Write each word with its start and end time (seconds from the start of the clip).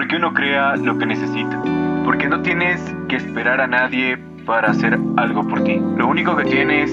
Porque 0.00 0.16
uno 0.16 0.32
crea 0.32 0.76
lo 0.76 0.96
que 0.96 1.04
necesita. 1.04 1.62
Porque 2.06 2.26
no 2.26 2.40
tienes 2.40 2.80
que 3.10 3.16
esperar 3.16 3.60
a 3.60 3.66
nadie 3.66 4.16
para 4.46 4.70
hacer 4.70 4.98
algo 5.18 5.46
por 5.46 5.62
ti. 5.62 5.78
Lo 5.78 6.08
único 6.08 6.34
que 6.38 6.44
tienes 6.44 6.90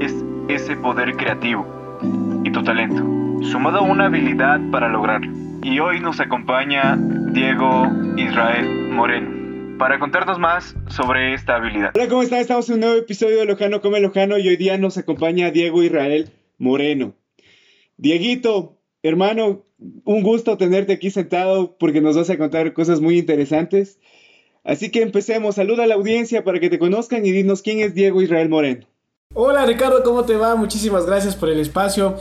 es 0.00 0.24
ese 0.48 0.74
poder 0.76 1.16
creativo 1.16 1.66
y 2.44 2.50
tu 2.50 2.64
talento, 2.64 3.04
sumado 3.42 3.80
a 3.80 3.82
una 3.82 4.06
habilidad 4.06 4.58
para 4.70 4.88
lograrlo. 4.88 5.30
Y 5.64 5.80
hoy 5.80 6.00
nos 6.00 6.18
acompaña 6.18 6.96
Diego 6.98 7.92
Israel 8.16 8.88
Moreno 8.90 9.76
para 9.78 9.98
contarnos 9.98 10.38
más 10.38 10.74
sobre 10.88 11.34
esta 11.34 11.56
habilidad. 11.56 11.90
Hola, 11.94 12.08
¿cómo 12.08 12.22
están? 12.22 12.38
Estamos 12.38 12.70
en 12.70 12.76
un 12.76 12.80
nuevo 12.80 12.96
episodio 12.96 13.36
de 13.36 13.44
Lojano 13.44 13.82
Come 13.82 14.00
Lojano 14.00 14.38
y 14.38 14.48
hoy 14.48 14.56
día 14.56 14.78
nos 14.78 14.96
acompaña 14.96 15.50
Diego 15.50 15.82
Israel 15.82 16.30
Moreno. 16.56 17.12
Dieguito, 17.98 18.75
hermano, 19.08 19.64
un 20.04 20.22
gusto 20.22 20.56
tenerte 20.56 20.92
aquí 20.92 21.10
sentado 21.10 21.76
porque 21.78 22.00
nos 22.00 22.16
vas 22.16 22.30
a 22.30 22.38
contar 22.38 22.72
cosas 22.72 23.00
muy 23.00 23.18
interesantes. 23.18 23.98
Así 24.64 24.90
que 24.90 25.02
empecemos. 25.02 25.54
Saluda 25.54 25.84
a 25.84 25.86
la 25.86 25.94
audiencia 25.94 26.42
para 26.44 26.58
que 26.58 26.70
te 26.70 26.78
conozcan 26.78 27.24
y 27.24 27.30
dinos 27.30 27.62
quién 27.62 27.80
es 27.80 27.94
Diego 27.94 28.20
Israel 28.20 28.48
Moreno. 28.48 28.86
Hola 29.34 29.66
Ricardo, 29.66 30.02
¿cómo 30.02 30.24
te 30.24 30.36
va? 30.36 30.56
Muchísimas 30.56 31.06
gracias 31.06 31.36
por 31.36 31.48
el 31.48 31.60
espacio. 31.60 32.16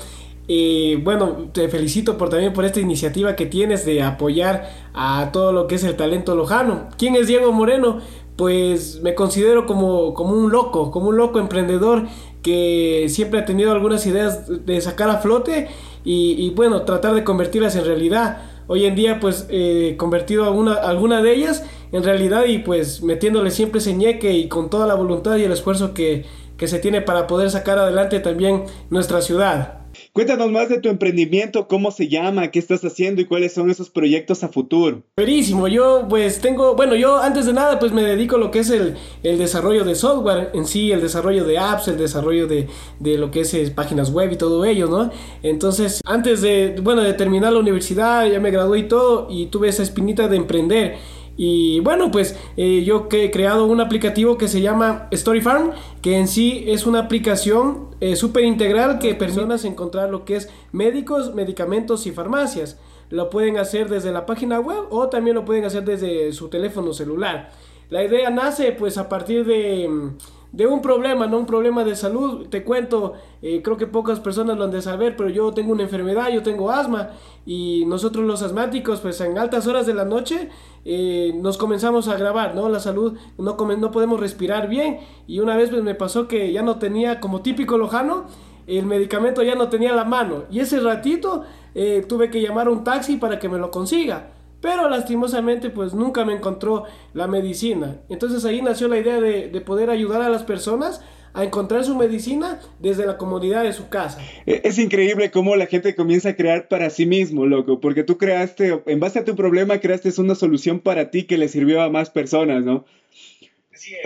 Y 0.48 0.96
bueno, 0.98 1.50
te 1.54 1.70
felicito 1.70 2.18
por 2.18 2.30
también 2.30 2.54
por 2.54 2.66
esta 2.66 2.80
iniciativa 2.80 3.36
que 3.36 3.48
tienes 3.48 3.86
de 3.86 4.04
apoyar 4.04 4.70
a 4.94 5.32
todo 5.32 5.52
lo 5.52 5.66
que 5.68 5.76
es 5.76 5.84
el 5.84 5.96
talento 5.96 6.36
lojano. 6.36 6.90
¿Quién 6.98 7.16
es 7.16 7.28
Diego 7.28 7.52
Moreno? 7.52 8.00
Pues 8.36 9.02
me 9.02 9.16
considero 9.16 9.66
como, 9.66 10.14
como 10.14 10.34
un 10.34 10.52
loco, 10.52 10.92
como 10.92 11.10
un 11.10 11.18
loco 11.18 11.40
emprendedor 11.40 12.08
que 12.46 13.08
siempre 13.10 13.40
ha 13.40 13.46
tenido 13.46 13.72
algunas 13.72 14.06
ideas 14.06 14.68
de 14.68 14.80
sacar 14.80 15.10
a 15.10 15.18
flote 15.18 15.68
y, 16.04 16.52
bueno, 16.52 16.84
tratar 16.84 17.16
de 17.16 17.24
convertirlas 17.24 17.76
en 17.76 17.86
realidad. 17.86 18.44
Hoy 18.68 18.86
en 18.86 18.94
día 18.94 19.20
pues 19.20 19.48
he 19.50 19.98
convertido 19.98 20.46
alguna, 20.46 20.76
alguna 20.76 21.24
de 21.24 21.34
ellas 21.34 21.64
en 21.92 22.04
realidad 22.04 22.46
y 22.46 22.60
pues 22.60 23.02
metiéndole 23.02 23.50
siempre 23.50 23.80
ese 23.80 23.96
ñeque 23.96 24.34
y 24.34 24.48
con 24.48 24.70
toda 24.70 24.86
la 24.86 24.94
voluntad 24.94 25.38
y 25.38 25.44
el 25.44 25.52
esfuerzo 25.52 25.96
que, 25.96 26.26
que 26.56 26.68
se 26.68 26.78
tiene 26.78 27.02
para 27.02 27.26
poder 27.26 27.50
sacar 27.50 27.80
adelante 27.80 28.20
también 28.20 28.66
nuestra 28.92 29.22
ciudad. 29.22 29.80
Cuéntanos 30.14 30.52
más 30.52 30.70
de 30.70 30.80
tu 30.80 30.90
emprendimiento, 30.90 31.68
cómo 31.68 31.92
se 31.92 32.08
llama, 32.08 32.52
qué 32.52 32.60
estás 32.60 32.84
haciendo 32.84 33.22
y 33.22 33.26
cuáles 33.26 33.54
son 33.54 33.70
esos 33.70 33.90
proyectos 33.90 34.44
a 34.44 34.50
futuro. 34.50 35.04
Verísimo, 35.18 35.68
yo 35.68 36.06
pues 36.10 36.40
tengo, 36.40 36.76
bueno, 36.76 36.96
yo 36.96 37.18
antes 37.18 37.46
de 37.46 37.54
nada 37.54 37.80
pues 37.80 37.92
me 37.92 38.04
dedico 38.04 38.36
a 38.36 38.40
lo 38.40 38.52
que 38.52 38.60
es 38.60 38.70
el, 38.70 38.96
el 39.24 39.38
desarrollo 39.38 39.84
de 39.84 39.96
software 39.96 40.52
en 40.54 40.66
sí, 40.66 40.92
el 40.92 41.02
desarrollo 41.02 41.46
de 41.46 41.58
apps, 41.58 41.88
el 41.88 41.98
desarrollo 41.98 42.48
de, 42.48 42.68
de 43.00 43.18
lo 43.18 43.32
que 43.32 43.42
es, 43.42 43.54
es, 43.54 43.72
páginas 43.72 44.12
web 44.12 44.32
y 44.32 44.38
todo 44.38 44.66
ello, 44.66 44.88
¿no? 44.88 45.12
Entonces, 45.44 46.02
antes 46.06 46.42
de, 46.42 46.76
bueno, 46.82 47.04
terminar 47.16 47.54
la 47.54 47.60
universidad, 47.60 48.26
ya 48.28 48.40
me 48.40 48.52
gradué 48.52 48.80
y 48.80 48.88
todo 48.88 49.28
y 49.30 49.48
tuve 49.48 49.70
esa 49.70 49.84
espinita 49.84 50.28
de 50.28 50.38
emprender. 50.38 50.98
Y 51.38 51.82
bueno, 51.82 52.12
pues 52.12 52.38
eh, 52.56 52.84
yo 52.86 53.10
he 53.12 53.30
creado 53.30 53.66
un 53.66 53.82
aplicativo 53.82 54.38
que 54.38 54.48
se 54.48 54.62
llama 54.62 55.08
Story 55.12 55.42
Farm, 55.42 55.72
que 56.06 56.20
en 56.20 56.28
sí 56.28 56.66
es 56.68 56.86
una 56.86 57.00
aplicación 57.00 57.88
eh, 58.00 58.16
súper 58.16 58.44
integral 58.44 59.00
que 59.00 59.16
personas 59.16 59.66
encontrar 59.66 60.12
lo 60.12 60.24
que 60.24 60.36
es 60.36 60.52
médicos, 60.72 61.34
medicamentos 61.34 62.06
y 62.06 62.12
farmacias. 62.12 62.78
Lo 63.10 63.32
pueden 63.32 63.58
hacer 63.58 63.90
desde 63.90 64.12
la 64.12 64.28
página 64.28 64.60
web 64.60 64.84
o 64.92 65.10
también 65.10 65.36
lo 65.36 65.46
pueden 65.46 65.66
hacer 65.66 65.84
desde 65.84 66.32
su 66.32 66.48
teléfono 66.48 66.94
celular. 66.94 67.50
La 67.90 68.04
idea 68.04 68.30
nace 68.30 68.72
pues 68.74 69.00
a 69.00 69.10
partir 69.10 69.46
de 69.46 70.12
de 70.56 70.66
un 70.66 70.82
problema, 70.82 71.28
no 71.28 71.38
un 71.38 71.46
problema 71.46 71.84
de 71.84 71.98
salud. 71.98 72.48
Te 72.48 72.64
cuento, 72.64 73.14
eh, 73.42 73.62
creo 73.62 73.76
que 73.76 73.88
pocas 73.88 74.22
personas 74.22 74.58
lo 74.58 74.64
han 74.64 74.72
de 74.72 74.82
saber, 74.82 75.18
pero 75.18 75.30
yo 75.30 75.52
tengo 75.54 75.74
una 75.74 75.84
enfermedad, 75.84 76.30
yo 76.30 76.44
tengo 76.44 76.72
asma. 76.72 77.10
Y 77.46 77.84
nosotros 77.88 78.26
los 78.26 78.42
asmáticos, 78.42 79.02
pues 79.02 79.20
en 79.20 79.38
altas 79.38 79.68
horas 79.68 79.86
de 79.86 79.94
la 79.94 80.06
noche 80.06 80.50
eh, 80.86 81.34
nos 81.36 81.58
comenzamos 81.58 82.08
a 82.08 82.16
grabar, 82.16 82.56
¿no? 82.56 82.70
La 82.70 82.80
salud, 82.80 83.18
no, 83.38 83.58
no 83.58 83.92
podemos 83.92 84.20
respirar 84.20 84.70
bien. 84.70 85.00
Y 85.28 85.42
una 85.42 85.58
vez 85.58 85.70
pues 85.72 85.84
me 85.84 85.94
pasó 85.94 86.30
que 86.30 86.54
ya 86.54 86.62
no 86.62 86.80
tenía, 86.80 87.20
como 87.20 87.42
típico 87.42 87.78
lojano, 87.78 88.28
el 88.66 88.86
medicamento 88.86 89.44
ya 89.44 89.56
no 89.56 89.68
tenía 89.68 89.94
la 89.94 90.06
mano. 90.06 90.46
Y 90.50 90.62
ese 90.62 90.80
ratito 90.80 91.44
eh, 91.76 92.06
tuve 92.08 92.30
que 92.30 92.42
llamar 92.42 92.68
a 92.68 92.72
un 92.72 92.86
taxi 92.86 93.18
para 93.18 93.40
que 93.40 93.50
me 93.50 93.58
lo 93.58 93.72
consiga 93.72 94.35
pero 94.66 94.90
lastimosamente 94.90 95.70
pues 95.70 95.94
nunca 95.94 96.26
me 96.26 96.34
encontró 96.34 96.86
la 97.14 97.28
medicina. 97.28 98.02
Entonces 98.10 98.46
ahí 98.46 98.64
nació 98.64 98.88
la 98.88 98.98
idea 98.98 99.22
de, 99.22 99.48
de, 99.48 99.62
poder 99.62 99.92
ayudar 99.92 100.24
a 100.24 100.30
las 100.30 100.42
personas 100.42 101.02
a 101.36 101.44
encontrar 101.44 101.86
su 101.86 101.96
medicina 101.96 102.60
desde 102.80 103.06
la 103.06 103.16
comodidad 103.16 103.62
de 103.62 103.74
su 103.74 103.90
casa. 103.90 104.20
E, 104.48 104.62
es 104.64 104.80
increíble 104.80 105.30
cómo 105.30 105.56
la 105.56 105.68
gente 105.68 105.94
comienza 105.94 106.30
a 106.30 106.36
crear 106.36 106.68
para 106.68 106.90
sí 106.90 107.06
mismo, 107.06 107.46
loco, 107.46 107.80
porque 107.80 108.04
tú 108.04 108.18
creaste, 108.18 108.82
en 108.88 109.00
base 109.00 109.20
a 109.20 109.24
tu 109.24 109.36
problema, 109.36 109.78
creaste 109.78 110.10
una 110.20 110.34
solución 110.34 110.80
para 110.80 111.12
ti 111.12 111.26
que 111.26 111.38
le 111.38 111.48
sirvió 111.48 111.84
a 111.84 111.92
más 111.92 112.10
personas, 112.10 112.64
¿no? 112.64 112.86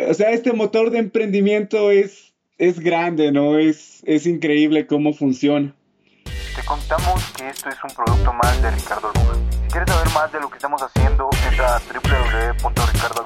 O 0.09 0.13
sea, 0.13 0.31
este 0.31 0.51
motor 0.51 0.89
de 0.89 0.99
emprendimiento 0.99 1.89
es, 1.89 2.33
es 2.57 2.81
grande, 2.81 3.31
¿no? 3.31 3.57
Es, 3.57 4.01
es 4.03 4.27
increíble 4.27 4.87
cómo 4.87 5.13
funciona. 5.13 5.73
Te 6.55 6.63
contamos 6.63 7.23
que 7.35 7.49
esto 7.49 7.69
es 7.69 7.77
un 7.83 7.91
producto 7.91 8.33
más 8.33 8.61
de 8.61 8.71
Ricardo 8.71 9.11
Luna. 9.13 9.51
Si 9.51 9.67
quieres 9.71 9.89
saber 9.89 10.09
más 10.13 10.31
de 10.31 10.39
lo 10.39 10.49
que 10.49 10.57
estamos 10.57 10.81
haciendo, 10.81 11.29
entra 11.49 11.75
a 11.75 11.79
www.ricardoaguja.com 11.79 13.18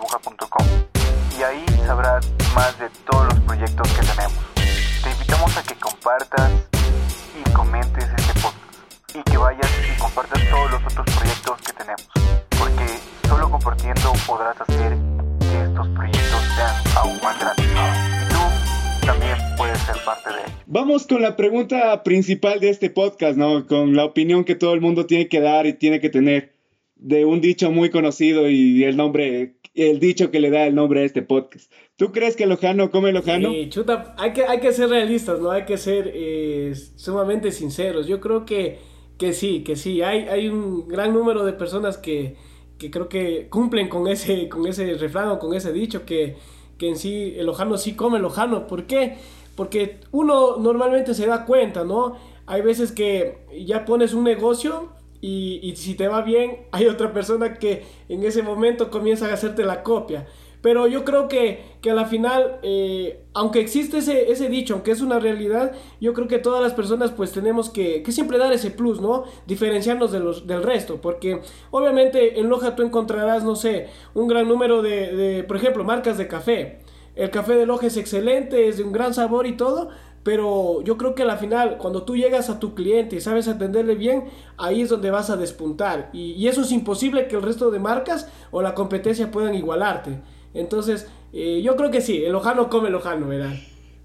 la 21.34 21.38
pregunta 21.38 22.04
principal 22.04 22.60
de 22.60 22.70
este 22.70 22.92
podcast, 22.92 23.40
¿no? 23.40 23.66
Con 23.66 23.96
la 23.96 24.06
opinión 24.06 24.44
que 24.44 24.54
todo 24.54 24.76
el 24.76 24.82
mundo 24.82 25.08
tiene 25.08 25.28
que 25.28 25.40
dar 25.40 25.66
y 25.66 25.74
tiene 25.74 26.00
que 26.00 26.12
tener 26.12 26.54
de 26.96 27.26
un 27.26 27.42
dicho 27.42 27.72
muy 27.72 27.90
conocido 27.90 28.48
y 28.52 28.84
el 28.84 28.96
nombre, 28.96 29.56
el 29.74 30.00
dicho 30.00 30.30
que 30.30 30.40
le 30.40 30.52
da 30.52 30.68
el 30.68 30.76
nombre 30.76 31.02
a 31.02 31.06
este 31.06 31.24
podcast. 31.24 31.72
¿Tú 31.96 32.12
crees 32.12 32.36
que 32.36 32.46
Lojano 32.46 32.92
come 32.92 33.12
Lojano? 33.12 33.50
Sí, 33.50 33.68
chuta, 33.70 34.14
hay 34.20 34.34
que, 34.34 34.44
hay 34.46 34.60
que 34.60 34.72
ser 34.74 34.90
realistas, 34.90 35.40
¿no? 35.40 35.50
Hay 35.50 35.66
que 35.66 35.78
ser 35.78 36.12
eh, 36.14 36.76
sumamente 36.98 37.52
sinceros. 37.52 38.06
Yo 38.06 38.20
creo 38.22 38.46
que, 38.46 38.78
que 39.18 39.34
sí, 39.34 39.64
que 39.64 39.76
sí. 39.76 40.04
Hay, 40.04 40.28
hay 40.28 40.50
un 40.50 40.88
gran 40.88 41.16
número 41.16 41.44
de 41.46 41.54
personas 41.54 41.98
que, 41.98 42.36
que 42.78 42.92
creo 42.92 43.10
que 43.10 43.48
cumplen 43.50 43.90
con 43.90 44.08
ese, 44.08 44.50
con 44.50 44.68
ese 44.68 44.94
refrán 45.00 45.30
o 45.30 45.40
con 45.40 45.56
ese 45.56 45.74
dicho 45.74 46.06
que, 46.06 46.36
que 46.78 46.90
en 46.90 46.96
sí 46.96 47.34
el 47.38 47.48
Lojano 47.48 47.80
sí 47.80 47.96
come 47.96 48.20
Lojano. 48.20 48.68
¿Por 48.68 48.86
qué? 48.86 49.16
Porque 49.56 50.00
uno 50.12 50.58
normalmente 50.58 51.14
se 51.14 51.28
da 51.28 51.46
cuenta, 51.46 51.84
¿no? 51.84 52.16
Hay 52.46 52.62
veces 52.62 52.92
que 52.92 53.46
ya 53.66 53.86
pones 53.86 54.14
un 54.14 54.24
negocio 54.24 54.90
y, 55.22 55.60
y, 55.64 55.76
si 55.76 55.96
te 55.96 56.08
va 56.08 56.22
bien, 56.22 56.68
hay 56.72 56.88
otra 56.88 57.14
persona 57.14 57.56
que 57.56 57.86
en 58.10 58.24
ese 58.24 58.44
momento 58.44 58.90
comienza 58.92 59.28
a 59.28 59.34
hacerte 59.34 59.64
la 59.64 59.84
copia. 59.84 60.28
Pero 60.64 60.88
yo 60.88 61.04
creo 61.04 61.28
que, 61.28 61.62
que 61.82 61.92
a 61.92 61.94
la 61.94 62.06
final, 62.06 62.60
eh, 62.64 63.26
aunque 63.34 63.60
existe 63.60 63.98
ese, 63.98 64.32
ese 64.32 64.48
dicho, 64.48 64.76
aunque 64.76 64.92
es 64.92 65.02
una 65.02 65.20
realidad, 65.20 65.74
yo 66.00 66.14
creo 66.14 66.30
que 66.30 66.40
todas 66.40 66.64
las 66.64 66.72
personas 66.72 67.12
pues 67.12 67.34
tenemos 67.34 67.70
que, 67.70 68.02
que 68.02 68.14
siempre 68.14 68.38
dar 68.38 68.54
ese 68.54 68.72
plus, 68.72 69.02
¿no? 69.02 69.26
Diferenciarnos 69.46 70.14
de 70.14 70.22
los, 70.22 70.48
del 70.48 70.64
resto, 70.64 71.02
porque 71.02 71.42
obviamente 71.70 72.40
en 72.40 72.48
Loja 72.48 72.78
tú 72.78 72.84
encontrarás, 72.84 73.44
no 73.44 73.58
sé, 73.58 73.88
un 74.14 74.30
gran 74.30 74.48
número 74.48 74.82
de, 74.82 75.14
de 75.14 75.44
por 75.44 75.58
ejemplo, 75.58 75.84
marcas 75.84 76.18
de 76.18 76.30
café. 76.30 76.80
El 77.16 77.30
café 77.30 77.54
de 77.54 77.66
Loja 77.66 77.88
es 77.88 77.98
excelente, 77.98 78.68
es 78.68 78.78
de 78.78 78.84
un 78.84 78.92
gran 78.92 79.14
sabor 79.14 79.46
y 79.46 79.56
todo, 79.56 79.90
pero 80.24 80.82
yo 80.82 80.98
creo 80.98 81.16
que 81.16 81.24
a 81.24 81.26
la 81.26 81.38
final, 81.38 81.78
cuando 81.78 82.04
tú 82.04 82.16
llegas 82.16 82.50
a 82.50 82.60
tu 82.60 82.74
cliente 82.74 83.18
y 83.18 83.22
sabes 83.22 83.48
atenderle 83.48 83.96
bien, 83.96 84.26
ahí 84.58 84.82
es 84.82 84.90
donde 84.90 85.12
vas 85.12 85.30
a 85.30 85.38
despuntar. 85.38 86.10
Y, 86.14 86.48
eso 86.48 86.62
es 86.62 86.72
imposible 86.72 87.28
que 87.28 87.36
el 87.36 87.42
resto 87.42 87.72
de 87.72 87.80
marcas 87.80 88.30
o 88.52 88.62
la 88.62 88.74
competencia 88.74 89.32
puedan 89.32 89.54
igualarte. 89.54 90.22
Entonces, 90.54 91.08
eh, 91.34 91.62
yo 91.64 91.76
creo 91.76 91.92
que 91.92 92.02
sí, 92.02 92.24
el 92.24 92.32
lojano 92.32 92.70
come 92.70 92.90
lojano, 92.90 93.28
¿verdad? 93.28 93.54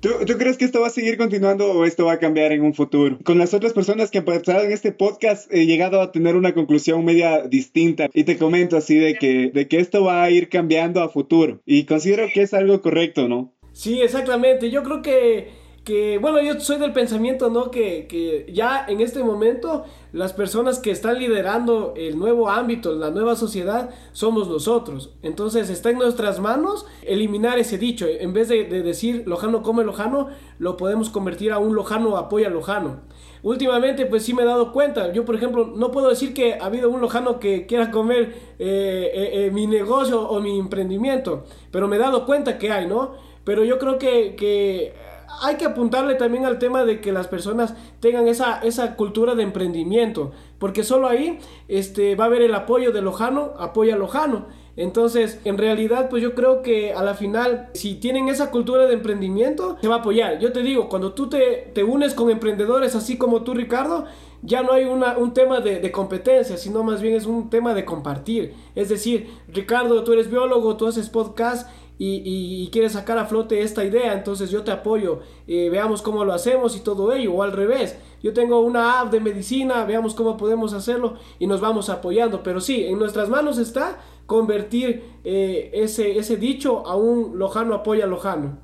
¿Tú, 0.00 0.10
¿Tú, 0.24 0.38
crees 0.38 0.56
que 0.56 0.64
esto 0.64 0.80
va 0.80 0.86
a 0.86 0.90
seguir 0.90 1.16
continuando 1.16 1.72
o 1.72 1.84
esto 1.84 2.04
va 2.04 2.12
a 2.12 2.18
cambiar 2.20 2.52
en 2.52 2.62
un 2.62 2.72
futuro? 2.72 3.18
Con 3.24 3.36
las 3.36 3.52
otras 3.52 3.72
personas 3.72 4.12
que 4.12 4.18
han 4.18 4.24
pasado 4.24 4.62
en 4.62 4.70
este 4.70 4.92
podcast 4.92 5.52
he 5.52 5.66
llegado 5.66 6.00
a 6.00 6.12
tener 6.12 6.36
una 6.36 6.54
conclusión 6.54 7.04
media 7.04 7.42
distinta 7.48 8.08
y 8.14 8.22
te 8.22 8.38
comento 8.38 8.76
así 8.76 8.96
de 8.96 9.16
que, 9.16 9.50
de 9.52 9.66
que 9.66 9.80
esto 9.80 10.04
va 10.04 10.22
a 10.22 10.30
ir 10.30 10.48
cambiando 10.48 11.02
a 11.02 11.08
futuro 11.08 11.60
y 11.66 11.84
considero 11.84 12.28
que 12.32 12.42
es 12.42 12.54
algo 12.54 12.80
correcto, 12.80 13.26
¿no? 13.26 13.52
Sí, 13.72 14.00
exactamente. 14.00 14.70
Yo 14.70 14.84
creo 14.84 15.02
que 15.02 15.48
que, 15.88 16.19
bueno, 16.19 16.43
yo 16.43 16.61
soy 16.61 16.76
del 16.76 16.93
pensamiento, 16.93 17.49
¿no? 17.49 17.70
Que, 17.70 18.06
que, 18.06 18.44
ya 18.52 18.85
en 18.87 19.00
este 19.00 19.25
momento 19.25 19.87
las 20.12 20.35
personas 20.35 20.81
que 20.81 20.90
están 20.90 21.19
liderando 21.19 21.94
el 21.96 22.19
nuevo 22.19 22.50
ámbito, 22.50 22.94
la 22.94 23.08
nueva 23.11 23.37
sociedad, 23.37 23.88
somos 24.12 24.49
nosotros. 24.49 25.14
Entonces 25.23 25.70
está 25.70 25.88
en 25.88 25.96
nuestras 25.96 26.40
manos 26.40 26.85
eliminar 27.06 27.58
ese 27.58 27.79
dicho. 27.79 28.06
En 28.06 28.35
vez 28.35 28.49
de, 28.49 28.64
de 28.64 28.82
decir 28.82 29.23
lojano 29.26 29.62
come 29.62 29.82
lojano, 29.82 30.29
lo 30.58 30.76
podemos 30.76 31.08
convertir 31.08 31.52
a 31.52 31.58
un 31.58 31.75
lojano 31.75 32.19
apoya 32.19 32.50
lojano. 32.50 33.00
últimamente 33.43 34.05
pues 34.05 34.26
sí 34.26 34.35
me 34.35 34.43
he 34.43 34.46
dado 34.46 34.75
cuenta. 34.75 35.11
Yo, 35.14 35.25
por 35.25 35.37
ejemplo, 35.37 35.73
no 35.75 35.90
puedo 35.90 36.11
decir 36.11 36.35
que 36.35 36.56
ha 36.61 36.67
habido 36.67 36.90
un 36.90 37.00
lojano 37.00 37.40
que 37.40 37.64
quiera 37.64 37.90
comer 37.90 38.35
eh, 38.58 39.11
eh, 39.14 39.31
eh, 39.46 39.50
mi 39.50 39.67
negocio 39.67 40.20
o 40.20 40.38
mi 40.38 40.58
emprendimiento, 40.58 41.44
pero 41.70 41.88
me 41.88 41.96
he 41.96 41.99
dado 41.99 42.26
cuenta 42.26 42.58
que 42.58 42.70
hay, 42.70 42.87
¿no? 42.87 43.12
Pero 43.44 43.64
yo 43.64 43.79
creo 43.79 43.99
que, 43.99 44.37
que 44.37 45.07
hay 45.42 45.56
que 45.56 45.64
apuntarle 45.64 46.14
también 46.14 46.44
al 46.44 46.58
tema 46.58 46.84
de 46.84 47.00
que 47.00 47.12
las 47.12 47.28
personas 47.28 47.75
tengan 48.00 48.28
esa, 48.28 48.60
esa 48.60 48.96
cultura 48.96 49.34
de 49.34 49.42
emprendimiento, 49.42 50.32
porque 50.58 50.84
solo 50.84 51.08
ahí 51.08 51.38
este, 51.69 52.14
va 52.14 52.25
a 52.25 52.26
haber 52.28 52.42
el 52.42 52.54
apoyo 52.54 52.92
de 52.92 53.02
Lojano, 53.02 53.52
apoya 53.58 53.96
Lojano. 53.96 54.46
Entonces, 54.76 55.40
en 55.44 55.58
realidad, 55.58 56.08
pues 56.08 56.22
yo 56.22 56.36
creo 56.36 56.62
que 56.62 56.92
a 56.92 57.02
la 57.02 57.14
final, 57.14 57.69
si 57.75 57.96
tienen 57.96 58.28
esa 58.28 58.52
cultura 58.52 58.86
de 58.86 58.94
emprendimiento, 58.94 59.76
se 59.80 59.88
va 59.88 59.96
a 59.96 59.98
apoyar. 59.98 60.38
Yo 60.38 60.52
te 60.52 60.62
digo, 60.62 60.88
cuando 60.88 61.14
tú 61.14 61.28
te, 61.28 61.72
te 61.75 61.82
unes 61.82 62.14
con 62.14 62.30
emprendedores 62.30 62.94
así 62.94 63.19
como 63.19 63.42
tú, 63.42 63.54
Ricardo, 63.54 64.04
ya 64.42 64.62
no 64.62 64.70
hay 64.70 64.84
una, 64.84 65.19
un 65.19 65.34
tema 65.34 65.60
de, 65.60 65.80
de, 65.80 65.90
competencia, 65.90 66.56
sino 66.56 66.84
más 66.84 67.02
bien 67.02 67.16
es 67.16 67.26
un 67.26 67.50
tema 67.50 67.75
de 67.75 67.84
compartir. 67.84 68.54
Es 68.76 68.88
decir, 68.88 69.28
Ricardo, 69.48 70.04
tú 70.04 70.12
eres 70.12 70.30
biólogo, 70.30 70.76
tú 70.76 70.86
haces 70.86 71.08
podcast 71.08 71.69
y, 71.98 72.68
quieres 72.70 72.92
sacar 72.92 73.18
a 73.18 73.26
flote 73.26 73.62
esta 73.62 73.84
idea, 73.84 74.12
entonces 74.12 74.50
yo 74.50 74.62
te 74.62 74.70
apoyo, 74.70 75.20
eh, 75.46 75.68
veamos 75.70 76.00
cómo 76.02 76.24
lo 76.24 76.32
hacemos 76.32 76.76
y 76.76 76.80
todo 76.80 77.12
ello, 77.12 77.34
o 77.34 77.42
al 77.42 77.52
revés, 77.52 77.96
yo 78.22 78.32
tengo 78.32 78.60
una 78.60 79.00
app 79.00 79.10
de 79.10 79.20
medicina, 79.20 79.84
veamos 79.84 80.14
cómo 80.14 80.36
podemos 80.36 80.72
hacerlo 80.72 81.16
y 81.38 81.46
nos 81.46 81.60
vamos 81.60 81.88
apoyando, 81.88 82.42
pero 82.42 82.60
sí, 82.60 82.84
en 82.84 82.98
nuestras 82.98 83.28
manos 83.28 83.58
está 83.58 83.98
convertir 84.26 85.02
eh, 85.24 85.70
ese, 85.72 86.18
ese 86.18 86.36
dicho 86.36 86.86
a 86.86 86.96
un 86.96 87.38
lojano 87.38 87.74
apoya 87.74 88.06
lojano. 88.06 88.60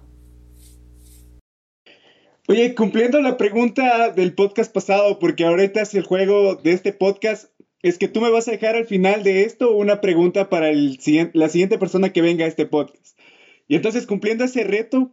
Oye, 2.46 2.75
cumpliendo 2.75 3.22
la 3.22 3.38
pregunta 3.38 4.10
del 4.10 4.34
podcast 4.34 4.70
pasado, 4.70 5.19
porque 5.19 5.46
ahorita 5.46 5.80
es 5.80 5.94
el 5.94 6.04
juego 6.04 6.56
de 6.56 6.72
este 6.72 6.92
podcast, 6.92 7.48
es 7.80 7.96
que 7.96 8.06
tú 8.06 8.20
me 8.20 8.30
vas 8.30 8.48
a 8.48 8.50
dejar 8.50 8.76
al 8.76 8.84
final 8.84 9.22
de 9.22 9.44
esto 9.44 9.75
una 9.75 10.02
pregunta 10.02 10.50
para 10.50 10.69
el, 10.69 10.98
la 11.32 11.48
siguiente 11.48 11.78
persona 11.78 12.12
que 12.12 12.20
venga 12.20 12.44
a 12.44 12.48
este 12.48 12.66
podcast. 12.66 13.16
Y 13.69 13.76
entonces, 13.76 14.06
cumpliendo 14.06 14.44
ese 14.44 14.64
reto, 14.64 15.11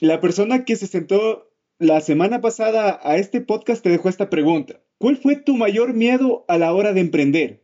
la 0.00 0.20
persona 0.20 0.64
que 0.64 0.76
se 0.76 0.86
sentó 0.86 1.50
la 1.78 2.00
semana 2.00 2.40
pasada 2.40 3.00
a 3.02 3.16
este 3.16 3.40
podcast 3.40 3.82
te 3.82 3.90
dejó 3.90 4.08
esta 4.08 4.30
pregunta. 4.30 4.80
¿Cuál 4.98 5.16
fue 5.16 5.36
tu 5.36 5.56
mayor 5.56 5.94
miedo 5.94 6.44
a 6.46 6.58
la 6.58 6.74
hora 6.74 6.92
de 6.92 7.00
emprender? 7.00 7.62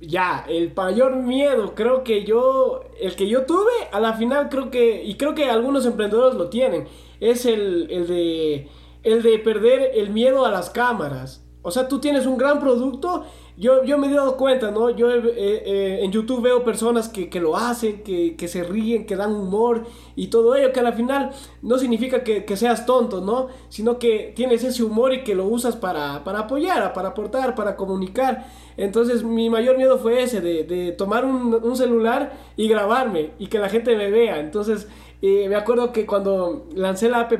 Ya, 0.00 0.46
el 0.48 0.72
mayor 0.74 1.16
miedo, 1.16 1.74
creo 1.74 2.02
que 2.02 2.24
yo, 2.24 2.82
el 2.98 3.14
que 3.16 3.28
yo 3.28 3.44
tuve, 3.44 3.72
a 3.92 4.00
la 4.00 4.14
final 4.14 4.48
creo 4.48 4.70
que, 4.70 5.04
y 5.04 5.16
creo 5.16 5.34
que 5.34 5.44
algunos 5.44 5.84
emprendedores 5.84 6.38
lo 6.38 6.48
tienen, 6.48 6.86
es 7.20 7.44
el, 7.44 7.90
el 7.90 8.06
de, 8.06 8.68
el 9.02 9.22
de 9.22 9.38
perder 9.38 9.90
el 9.94 10.08
miedo 10.08 10.46
a 10.46 10.50
las 10.50 10.70
cámaras. 10.70 11.46
O 11.62 11.70
sea, 11.70 11.88
tú 11.88 11.98
tienes 11.98 12.26
un 12.26 12.36
gran 12.36 12.58
producto 12.58 13.24
yo, 13.60 13.84
yo 13.84 13.98
me 13.98 14.06
he 14.06 14.14
dado 14.14 14.38
cuenta, 14.38 14.70
¿no? 14.70 14.88
Yo 14.88 15.12
eh, 15.12 15.22
eh, 15.36 15.98
en 16.02 16.10
YouTube 16.10 16.40
veo 16.40 16.64
personas 16.64 17.10
que, 17.10 17.28
que 17.28 17.40
lo 17.40 17.58
hacen, 17.58 18.02
que, 18.02 18.34
que, 18.34 18.48
se 18.48 18.64
ríen, 18.64 19.04
que 19.04 19.16
dan 19.16 19.34
humor 19.34 19.84
y 20.16 20.28
todo 20.28 20.54
ello, 20.54 20.72
que 20.72 20.80
al 20.80 20.94
final 20.94 21.30
no 21.60 21.76
significa 21.76 22.24
que, 22.24 22.46
que, 22.46 22.56
seas 22.56 22.86
tonto, 22.86 23.20
¿no? 23.20 23.48
Sino 23.68 23.98
que 23.98 24.32
tienes 24.34 24.64
ese 24.64 24.82
humor 24.82 25.12
y 25.12 25.24
que 25.24 25.34
lo 25.34 25.44
usas 25.44 25.76
para, 25.76 26.24
para 26.24 26.38
apoyar, 26.38 26.94
para 26.94 27.10
aportar, 27.10 27.54
para 27.54 27.76
comunicar. 27.76 28.46
Entonces 28.78 29.24
mi 29.24 29.50
mayor 29.50 29.76
miedo 29.76 29.98
fue 29.98 30.22
ese, 30.22 30.40
de, 30.40 30.64
de 30.64 30.92
tomar 30.92 31.26
un, 31.26 31.52
un, 31.62 31.76
celular 31.76 32.32
y 32.56 32.66
grabarme 32.66 33.32
y 33.38 33.48
que 33.48 33.58
la 33.58 33.68
gente 33.68 33.94
me 33.94 34.10
vea. 34.10 34.40
Entonces 34.40 34.88
eh, 35.22 35.48
me 35.48 35.56
acuerdo 35.56 35.92
que 35.92 36.06
cuando 36.06 36.66
lancé 36.74 37.08
la 37.08 37.20
app 37.20 37.32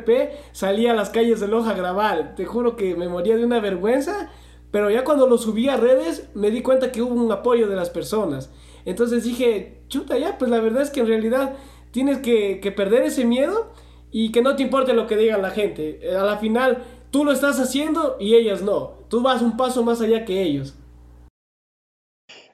salí 0.53 0.87
a 0.87 0.95
las 0.95 1.11
calles 1.11 1.41
de 1.41 1.49
Loja 1.49 1.71
a 1.71 1.75
grabar. 1.75 2.35
Te 2.35 2.45
juro 2.45 2.77
que 2.77 2.95
me 2.95 3.09
moría 3.09 3.37
de 3.37 3.45
una 3.45 3.61
vergüenza 3.61 4.31
pero 4.71 4.91
ya 4.91 5.05
cuando 5.05 5.27
lo 5.27 5.39
subí 5.39 5.69
a 5.69 5.77
redes 5.77 6.29
me 6.35 6.51
di 6.51 6.63
cuenta 6.63 6.93
que 6.93 7.03
hubo 7.03 7.15
un 7.15 7.33
apoyo 7.33 7.69
de 7.69 7.77
las 7.77 7.91
personas. 7.91 8.51
Entonces 8.85 9.25
dije, 9.25 9.83
chuta 9.89 10.17
ya, 10.19 10.39
pues 10.39 10.51
la 10.51 10.61
verdad 10.61 10.83
es 10.83 10.91
que 10.91 11.01
en 11.01 11.09
realidad 11.09 11.57
tienes 11.91 12.19
que, 12.19 12.61
que 12.61 12.71
perder 12.71 13.03
ese 13.03 13.25
miedo 13.25 13.73
y 14.13 14.33
que 14.33 14.43
no 14.43 14.57
te 14.57 14.63
importe 14.63 14.95
lo 14.95 15.07
que 15.07 15.17
diga 15.17 15.39
la 15.39 15.51
gente. 15.51 15.99
Eh, 16.03 16.17
a 16.17 16.23
la 16.23 16.39
final 16.39 16.85
tú 17.11 17.25
lo 17.25 17.33
estás 17.33 17.59
haciendo 17.59 18.17
y 18.21 18.37
ellas 18.37 18.63
no. 18.63 18.99
Tú 19.09 19.23
vas 19.23 19.43
un 19.43 19.57
paso 19.57 19.83
más 19.83 20.01
allá 20.01 20.25
que 20.25 20.43
ellos. 20.43 20.77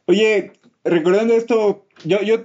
Oye, 0.06 0.52
recordando 0.84 1.34
esto, 1.34 1.84
yo, 2.04 2.22
yo, 2.22 2.44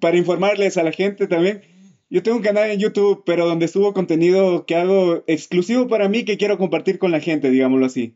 para 0.00 0.16
informarles 0.16 0.76
a 0.76 0.82
la 0.82 0.92
gente 0.92 1.26
también, 1.26 1.62
yo 2.08 2.22
tengo 2.22 2.36
un 2.36 2.42
canal 2.42 2.70
en 2.70 2.78
YouTube, 2.78 3.22
pero 3.26 3.46
donde 3.46 3.68
subo 3.68 3.92
contenido 3.92 4.64
que 4.64 4.76
hago 4.76 5.24
exclusivo 5.26 5.88
para 5.88 6.08
mí 6.08 6.24
que 6.24 6.36
quiero 6.36 6.58
compartir 6.58 6.98
con 6.98 7.10
la 7.10 7.20
gente, 7.20 7.50
digámoslo 7.50 7.86
así. 7.86 8.14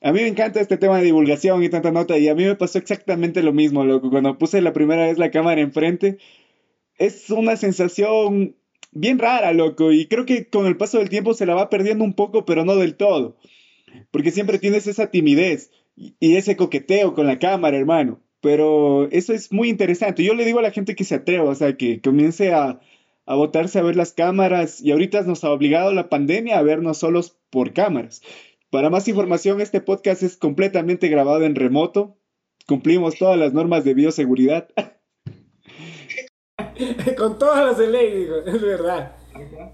A 0.00 0.12
mí 0.12 0.20
me 0.20 0.28
encanta 0.28 0.60
este 0.60 0.76
tema 0.76 0.98
de 0.98 1.04
divulgación 1.04 1.62
y 1.64 1.68
tanta 1.68 1.90
nota, 1.90 2.16
y 2.18 2.28
a 2.28 2.34
mí 2.34 2.44
me 2.44 2.54
pasó 2.54 2.78
exactamente 2.78 3.42
lo 3.42 3.52
mismo, 3.52 3.84
loco. 3.84 4.10
Cuando 4.10 4.38
puse 4.38 4.60
la 4.60 4.72
primera 4.72 5.06
vez 5.06 5.18
la 5.18 5.32
cámara 5.32 5.60
enfrente, 5.60 6.18
es 6.98 7.30
una 7.30 7.56
sensación 7.56 8.54
bien 8.92 9.18
rara, 9.18 9.52
loco, 9.52 9.90
y 9.92 10.06
creo 10.06 10.24
que 10.24 10.48
con 10.48 10.66
el 10.66 10.76
paso 10.76 10.98
del 10.98 11.08
tiempo 11.08 11.34
se 11.34 11.46
la 11.46 11.54
va 11.54 11.70
perdiendo 11.70 12.04
un 12.04 12.14
poco, 12.14 12.44
pero 12.44 12.64
no 12.64 12.76
del 12.76 12.96
todo. 12.96 13.36
Porque 14.12 14.30
siempre 14.30 14.60
tienes 14.60 14.86
esa 14.86 15.10
timidez 15.10 15.72
y 15.96 16.36
ese 16.36 16.56
coqueteo 16.56 17.14
con 17.14 17.26
la 17.26 17.40
cámara, 17.40 17.76
hermano. 17.76 18.20
Pero 18.40 19.08
eso 19.10 19.32
es 19.32 19.50
muy 19.52 19.68
interesante. 19.68 20.22
Yo 20.22 20.34
le 20.34 20.44
digo 20.44 20.60
a 20.60 20.62
la 20.62 20.70
gente 20.70 20.94
que 20.94 21.02
se 21.02 21.16
atreva, 21.16 21.50
o 21.50 21.54
sea, 21.56 21.76
que 21.76 22.00
comience 22.00 22.52
a, 22.52 22.80
a 23.28 23.34
botarse 23.34 23.78
a 23.78 23.82
ver 23.82 23.94
las 23.94 24.14
cámaras, 24.14 24.80
y 24.80 24.90
ahorita 24.90 25.20
nos 25.20 25.44
ha 25.44 25.50
obligado 25.50 25.92
la 25.92 26.08
pandemia 26.08 26.58
a 26.58 26.62
vernos 26.62 26.96
solos 26.96 27.36
por 27.50 27.74
cámaras. 27.74 28.22
Para 28.70 28.88
más 28.88 29.06
información, 29.06 29.60
este 29.60 29.82
podcast 29.82 30.22
es 30.22 30.38
completamente 30.38 31.08
grabado 31.08 31.44
en 31.44 31.54
remoto. 31.54 32.16
Cumplimos 32.66 33.18
todas 33.18 33.38
las 33.38 33.52
normas 33.52 33.84
de 33.84 33.92
bioseguridad. 33.92 34.68
Con 37.18 37.38
todas 37.38 37.66
las 37.66 37.76
de 37.76 37.88
ley, 37.88 38.14
digo, 38.14 38.36
es 38.46 38.62
verdad. 38.62 39.16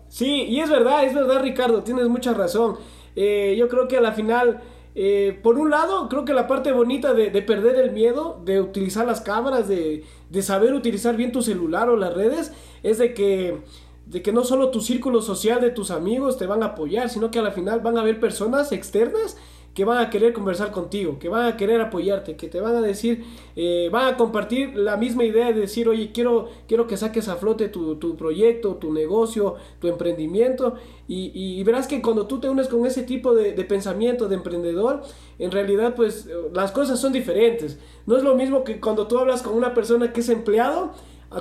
Sí, 0.08 0.46
y 0.48 0.58
es 0.58 0.68
verdad, 0.68 1.04
es 1.04 1.14
verdad, 1.14 1.40
Ricardo, 1.40 1.84
tienes 1.84 2.08
mucha 2.08 2.34
razón. 2.34 2.78
Eh, 3.14 3.54
yo 3.56 3.68
creo 3.68 3.86
que 3.86 3.98
a 3.98 4.00
la 4.00 4.14
final, 4.14 4.62
eh, 4.94 5.38
por 5.42 5.58
un 5.58 5.70
lado, 5.70 6.08
creo 6.08 6.24
que 6.24 6.34
la 6.34 6.46
parte 6.46 6.72
bonita 6.72 7.14
de, 7.14 7.30
perder 7.42 7.76
el 7.76 7.92
miedo, 7.92 8.40
de 8.44 8.60
utilizar 8.60 9.06
las 9.06 9.20
cámaras, 9.20 9.66
de, 9.68 10.04
de 10.30 10.42
saber 10.42 10.74
utilizar 10.74 11.16
bien 11.16 11.32
tu 11.32 11.42
celular 11.42 11.88
o 11.88 11.96
las 11.96 12.14
redes, 12.14 12.52
es 12.82 12.98
de 12.98 13.14
que 13.14 13.62
de 14.06 14.22
que 14.22 14.32
no 14.32 14.44
solo 14.44 14.70
tu 14.70 14.80
círculo 14.80 15.22
social 15.22 15.60
de 15.60 15.70
tus 15.70 15.90
amigos 15.90 16.36
te 16.36 16.46
van 16.46 16.62
a 16.62 16.66
apoyar, 16.66 17.08
sino 17.08 17.30
que 17.30 17.38
al 17.38 17.50
final 17.52 17.80
van 17.80 17.96
a 17.96 18.02
haber 18.02 18.20
personas 18.20 18.70
externas 18.72 19.38
que 19.74 19.84
van 19.84 19.98
a 19.98 20.08
querer 20.08 20.32
conversar 20.32 20.70
contigo, 20.70 21.18
que 21.18 21.28
van 21.28 21.46
a 21.46 21.56
querer 21.56 21.80
apoyarte, 21.80 22.36
que 22.36 22.48
te 22.48 22.60
van 22.60 22.76
a 22.76 22.80
decir, 22.80 23.24
eh, 23.56 23.88
van 23.90 24.14
a 24.14 24.16
compartir 24.16 24.76
la 24.76 24.96
misma 24.96 25.24
idea 25.24 25.52
de 25.52 25.60
decir, 25.60 25.88
oye, 25.88 26.12
quiero, 26.12 26.48
quiero 26.68 26.86
que 26.86 26.96
saques 26.96 27.28
a 27.28 27.36
flote 27.36 27.68
tu, 27.68 27.96
tu 27.96 28.16
proyecto, 28.16 28.76
tu 28.76 28.92
negocio, 28.92 29.56
tu 29.80 29.88
emprendimiento, 29.88 30.74
y, 31.08 31.32
y, 31.34 31.62
verás 31.64 31.86
que 31.86 32.00
cuando 32.00 32.26
tú 32.26 32.40
te 32.40 32.48
unes 32.48 32.68
con 32.68 32.86
ese 32.86 33.02
tipo 33.02 33.34
de, 33.34 33.52
de, 33.52 33.64
pensamiento 33.64 34.28
de 34.28 34.36
emprendedor, 34.36 35.02
en 35.38 35.50
realidad 35.50 35.94
pues 35.94 36.28
las 36.54 36.72
cosas 36.72 36.98
son 36.98 37.12
diferentes. 37.12 37.78
No 38.06 38.16
es 38.16 38.22
lo 38.22 38.34
mismo 38.34 38.64
que 38.64 38.80
cuando 38.80 39.06
tú 39.06 39.18
hablas 39.18 39.42
con 39.42 39.54
una 39.54 39.74
persona 39.74 40.14
que 40.14 40.20
es 40.20 40.30
empleado, 40.30 40.92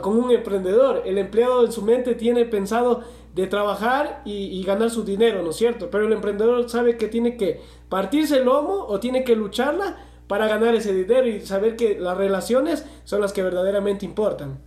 como 0.01 0.19
un 0.19 0.31
emprendedor. 0.31 1.03
El 1.05 1.17
empleado 1.17 1.65
en 1.65 1.71
su 1.71 1.81
mente 1.81 2.15
tiene 2.15 2.45
pensado 2.45 3.03
de 3.33 3.47
trabajar 3.47 4.21
y, 4.25 4.63
ganar 4.63 4.91
su 4.91 5.03
dinero, 5.03 5.41
¿no 5.41 5.49
es 5.49 5.55
cierto? 5.55 5.89
Pero 5.89 6.05
el 6.05 6.13
emprendedor 6.13 6.69
sabe 6.69 6.97
que 6.97 7.07
tiene 7.07 7.35
que 7.35 7.59
partirse 7.89 8.37
el 8.37 8.45
lomo 8.45 8.85
o 8.87 8.99
tiene 8.99 9.23
que 9.23 9.35
lucharla 9.35 9.97
para 10.27 10.47
ganar 10.47 10.75
ese 10.75 10.93
dinero 10.93 11.27
y 11.27 11.41
saber 11.41 11.75
que 11.75 11.99
las 11.99 12.15
relaciones 12.15 12.85
son 13.03 13.21
las 13.21 13.33
que 13.33 13.41
verdaderamente 13.41 14.05
importan. 14.05 14.61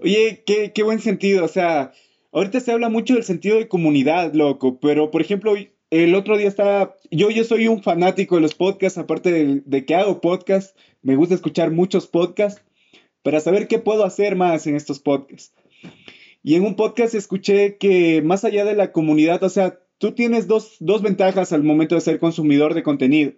Oye, 0.00 0.42
qué, 0.46 0.72
qué 0.72 0.82
buen 0.82 1.00
sentido. 1.00 1.44
O 1.44 1.48
sea, 1.48 1.92
ahorita 2.32 2.60
se 2.60 2.72
habla 2.72 2.88
mucho 2.88 3.14
del 3.14 3.24
sentido 3.24 3.58
de 3.58 3.68
comunidad, 3.68 4.32
loco, 4.32 4.80
pero 4.80 5.10
por 5.10 5.20
ejemplo, 5.20 5.54
el 5.90 6.14
otro 6.14 6.38
día 6.38 6.48
estaba, 6.48 6.96
yo, 7.10 7.30
yo 7.30 7.44
soy 7.44 7.68
un 7.68 7.82
fanático 7.82 8.36
de 8.36 8.40
los 8.40 8.54
podcasts, 8.54 8.98
aparte 8.98 9.30
de, 9.30 9.62
de 9.64 9.84
que 9.84 9.94
hago 9.94 10.22
podcasts, 10.22 10.74
me 11.02 11.16
gusta 11.16 11.34
escuchar 11.34 11.70
muchos 11.70 12.06
podcasts 12.06 12.62
para 13.22 13.40
saber 13.40 13.68
qué 13.68 13.78
puedo 13.78 14.04
hacer 14.04 14.36
más 14.36 14.66
en 14.66 14.74
estos 14.74 15.00
podcasts. 15.00 15.52
Y 16.46 16.54
en 16.54 16.64
un 16.64 16.76
podcast 16.76 17.16
escuché 17.16 17.76
que 17.76 18.22
más 18.22 18.44
allá 18.44 18.64
de 18.64 18.76
la 18.76 18.92
comunidad, 18.92 19.42
o 19.42 19.48
sea, 19.48 19.80
tú 19.98 20.12
tienes 20.12 20.46
dos, 20.46 20.76
dos 20.78 21.02
ventajas 21.02 21.52
al 21.52 21.64
momento 21.64 21.96
de 21.96 22.00
ser 22.00 22.20
consumidor 22.20 22.74
de 22.74 22.84
contenido. 22.84 23.32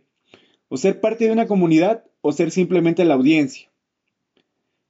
O 0.69 0.77
ser 0.77 1.01
parte 1.01 1.25
de 1.25 1.33
una 1.33 1.47
comunidad 1.47 2.05
o 2.21 2.33
ser 2.33 2.51
simplemente 2.51 3.07
la 3.07 3.15
audiencia. 3.15 3.71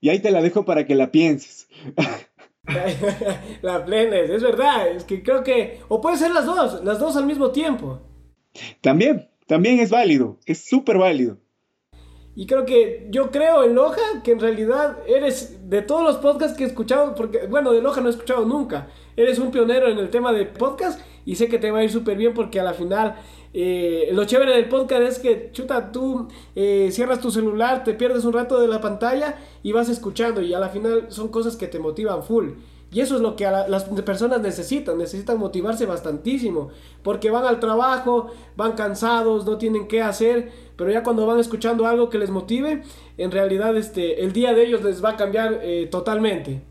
Y 0.00 0.08
ahí 0.08 0.18
te 0.18 0.32
la 0.32 0.42
dejo 0.42 0.64
para 0.64 0.84
que 0.84 0.96
la 0.96 1.12
pienses. 1.12 1.68
la 3.62 3.84
plenes, 3.84 4.30
es 4.30 4.42
verdad, 4.42 4.90
es 4.90 5.04
que 5.04 5.22
creo 5.22 5.44
que, 5.44 5.78
o 5.87 6.00
puede 6.00 6.16
ser 6.16 6.32
las 6.32 6.44
dos, 6.44 6.82
las 6.82 6.98
dos 6.98 7.16
al 7.16 7.25
mismo 7.25 7.52
tiempo. 7.52 8.00
También, 8.80 9.28
también 9.46 9.78
es 9.78 9.90
válido, 9.90 10.40
es 10.44 10.68
súper 10.68 10.98
válido. 10.98 11.38
Y 12.38 12.47
creo 12.47 12.64
que 12.64 13.09
yo 13.11 13.33
creo 13.33 13.64
en 13.64 13.75
Loja 13.75 14.23
que 14.23 14.30
en 14.30 14.38
realidad 14.38 14.99
eres 15.09 15.68
de 15.68 15.83
todos 15.83 16.04
los 16.04 16.18
podcasts 16.18 16.57
que 16.57 16.62
he 16.62 16.66
escuchado, 16.68 17.16
porque, 17.16 17.49
bueno, 17.49 17.73
de 17.73 17.83
Loja 17.83 18.00
no 18.00 18.07
he 18.07 18.11
escuchado 18.11 18.45
nunca. 18.45 18.87
Eres 19.16 19.40
un 19.40 19.50
pionero 19.50 19.88
en 19.88 19.99
el 19.99 20.09
tema 20.09 20.33
de 20.33 20.47
podcast 20.47 21.00
y 21.26 21.35
sé 21.35 21.49
que 21.49 21.59
te 21.59 21.73
va 21.73 21.80
a 21.80 21.83
ir 21.83 21.90
súper 21.90 22.16
bien 22.16 22.35
porque 22.35 22.61
a 22.61 22.62
la 22.62 22.75
final 22.75 23.16
eh, 23.52 24.11
lo 24.12 24.25
chévere 24.25 24.54
del 24.54 24.68
podcast 24.68 25.02
es 25.02 25.18
que, 25.18 25.50
chuta, 25.50 25.90
tú 25.90 26.28
eh, 26.54 26.90
cierras 26.92 27.21
tu 27.21 27.33
celular, 27.33 27.83
te 27.83 27.95
pierdes 27.95 28.25
un 28.25 28.33
rato 28.33 28.61
de 28.61 28.68
la 28.68 28.80
pantalla 28.80 29.35
y 29.64 29.73
vas 29.73 29.88
escuchando 29.88 30.40
y 30.40 30.54
a 30.54 30.61
la 30.61 30.68
final 30.68 31.07
son 31.09 31.30
cosas 31.30 31.57
que 31.57 31.66
te 31.66 31.80
motivan 31.80 32.23
full. 32.23 32.50
Y 32.90 33.00
eso 33.00 33.16
es 33.16 33.21
lo 33.21 33.37
que 33.37 33.45
las 33.45 33.85
personas 33.85 34.40
necesitan, 34.40 34.97
necesitan 34.97 35.38
motivarse 35.38 35.85
bastantísimo, 35.85 36.71
porque 37.02 37.30
van 37.30 37.45
al 37.45 37.61
trabajo, 37.61 38.30
van 38.57 38.73
cansados, 38.73 39.45
no 39.45 39.59
tienen 39.59 39.88
qué 39.88 40.00
hacer, 40.00 40.50
pero 40.76 40.90
ya 40.90 41.02
cuando 41.02 41.26
van 41.26 41.38
escuchando 41.38 41.87
algo 41.87 42.09
que 42.09 42.18
les 42.18 42.30
motive, 42.30 42.83
en 43.18 43.30
realidad 43.30 43.76
este, 43.76 44.23
el 44.25 44.33
día 44.33 44.54
de 44.54 44.64
ellos 44.64 44.83
les 44.83 45.04
va 45.04 45.11
a 45.11 45.16
cambiar 45.16 45.61
eh, 45.62 45.87
totalmente. 45.90 46.62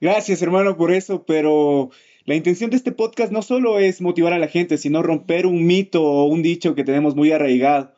Gracias 0.00 0.40
hermano 0.40 0.76
por 0.76 0.92
eso, 0.92 1.24
pero 1.26 1.90
la 2.24 2.34
intención 2.34 2.70
de 2.70 2.76
este 2.76 2.92
podcast 2.92 3.30
no 3.30 3.42
solo 3.42 3.78
es 3.78 4.00
motivar 4.00 4.32
a 4.32 4.38
la 4.38 4.48
gente, 4.48 4.78
sino 4.78 5.02
romper 5.02 5.44
un 5.44 5.66
mito 5.66 6.02
o 6.04 6.24
un 6.24 6.42
dicho 6.42 6.74
que 6.74 6.84
tenemos 6.84 7.16
muy 7.16 7.32
arraigado. 7.32 7.92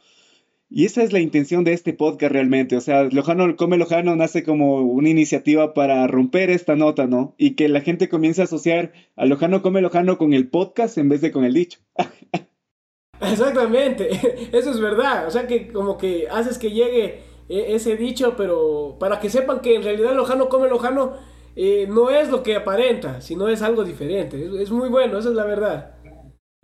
Y 0.72 0.84
esa 0.84 1.02
es 1.02 1.12
la 1.12 1.18
intención 1.18 1.64
de 1.64 1.72
este 1.72 1.92
podcast 1.92 2.32
realmente. 2.32 2.76
O 2.76 2.80
sea, 2.80 3.02
Lojano 3.02 3.56
Come 3.56 3.76
Lojano 3.76 4.14
nace 4.14 4.44
como 4.44 4.82
una 4.82 5.08
iniciativa 5.08 5.74
para 5.74 6.06
romper 6.06 6.48
esta 6.48 6.76
nota, 6.76 7.08
¿no? 7.08 7.34
Y 7.38 7.56
que 7.56 7.68
la 7.68 7.80
gente 7.80 8.08
comience 8.08 8.40
a 8.40 8.44
asociar 8.44 8.92
a 9.16 9.26
Lojano 9.26 9.62
Come 9.62 9.80
Lojano 9.80 10.16
con 10.16 10.32
el 10.32 10.48
podcast 10.48 10.96
en 10.96 11.08
vez 11.08 11.22
de 11.22 11.32
con 11.32 11.44
el 11.44 11.54
dicho. 11.54 11.80
Exactamente, 13.20 14.10
eso 14.56 14.70
es 14.70 14.80
verdad. 14.80 15.26
O 15.26 15.30
sea 15.32 15.48
que 15.48 15.72
como 15.72 15.98
que 15.98 16.28
haces 16.30 16.56
que 16.56 16.70
llegue 16.70 17.20
e, 17.48 17.74
ese 17.74 17.96
dicho, 17.96 18.34
pero 18.36 18.96
para 19.00 19.18
que 19.18 19.28
sepan 19.28 19.60
que 19.62 19.74
en 19.74 19.82
realidad 19.82 20.14
Lojano 20.14 20.48
Come 20.48 20.68
Lojano 20.68 21.14
eh, 21.56 21.88
no 21.88 22.10
es 22.10 22.30
lo 22.30 22.44
que 22.44 22.54
aparenta, 22.54 23.20
sino 23.20 23.48
es 23.48 23.62
algo 23.62 23.82
diferente. 23.82 24.46
Es, 24.46 24.52
es 24.52 24.70
muy 24.70 24.88
bueno, 24.88 25.18
esa 25.18 25.30
es 25.30 25.34
la 25.34 25.44
verdad. 25.44 25.96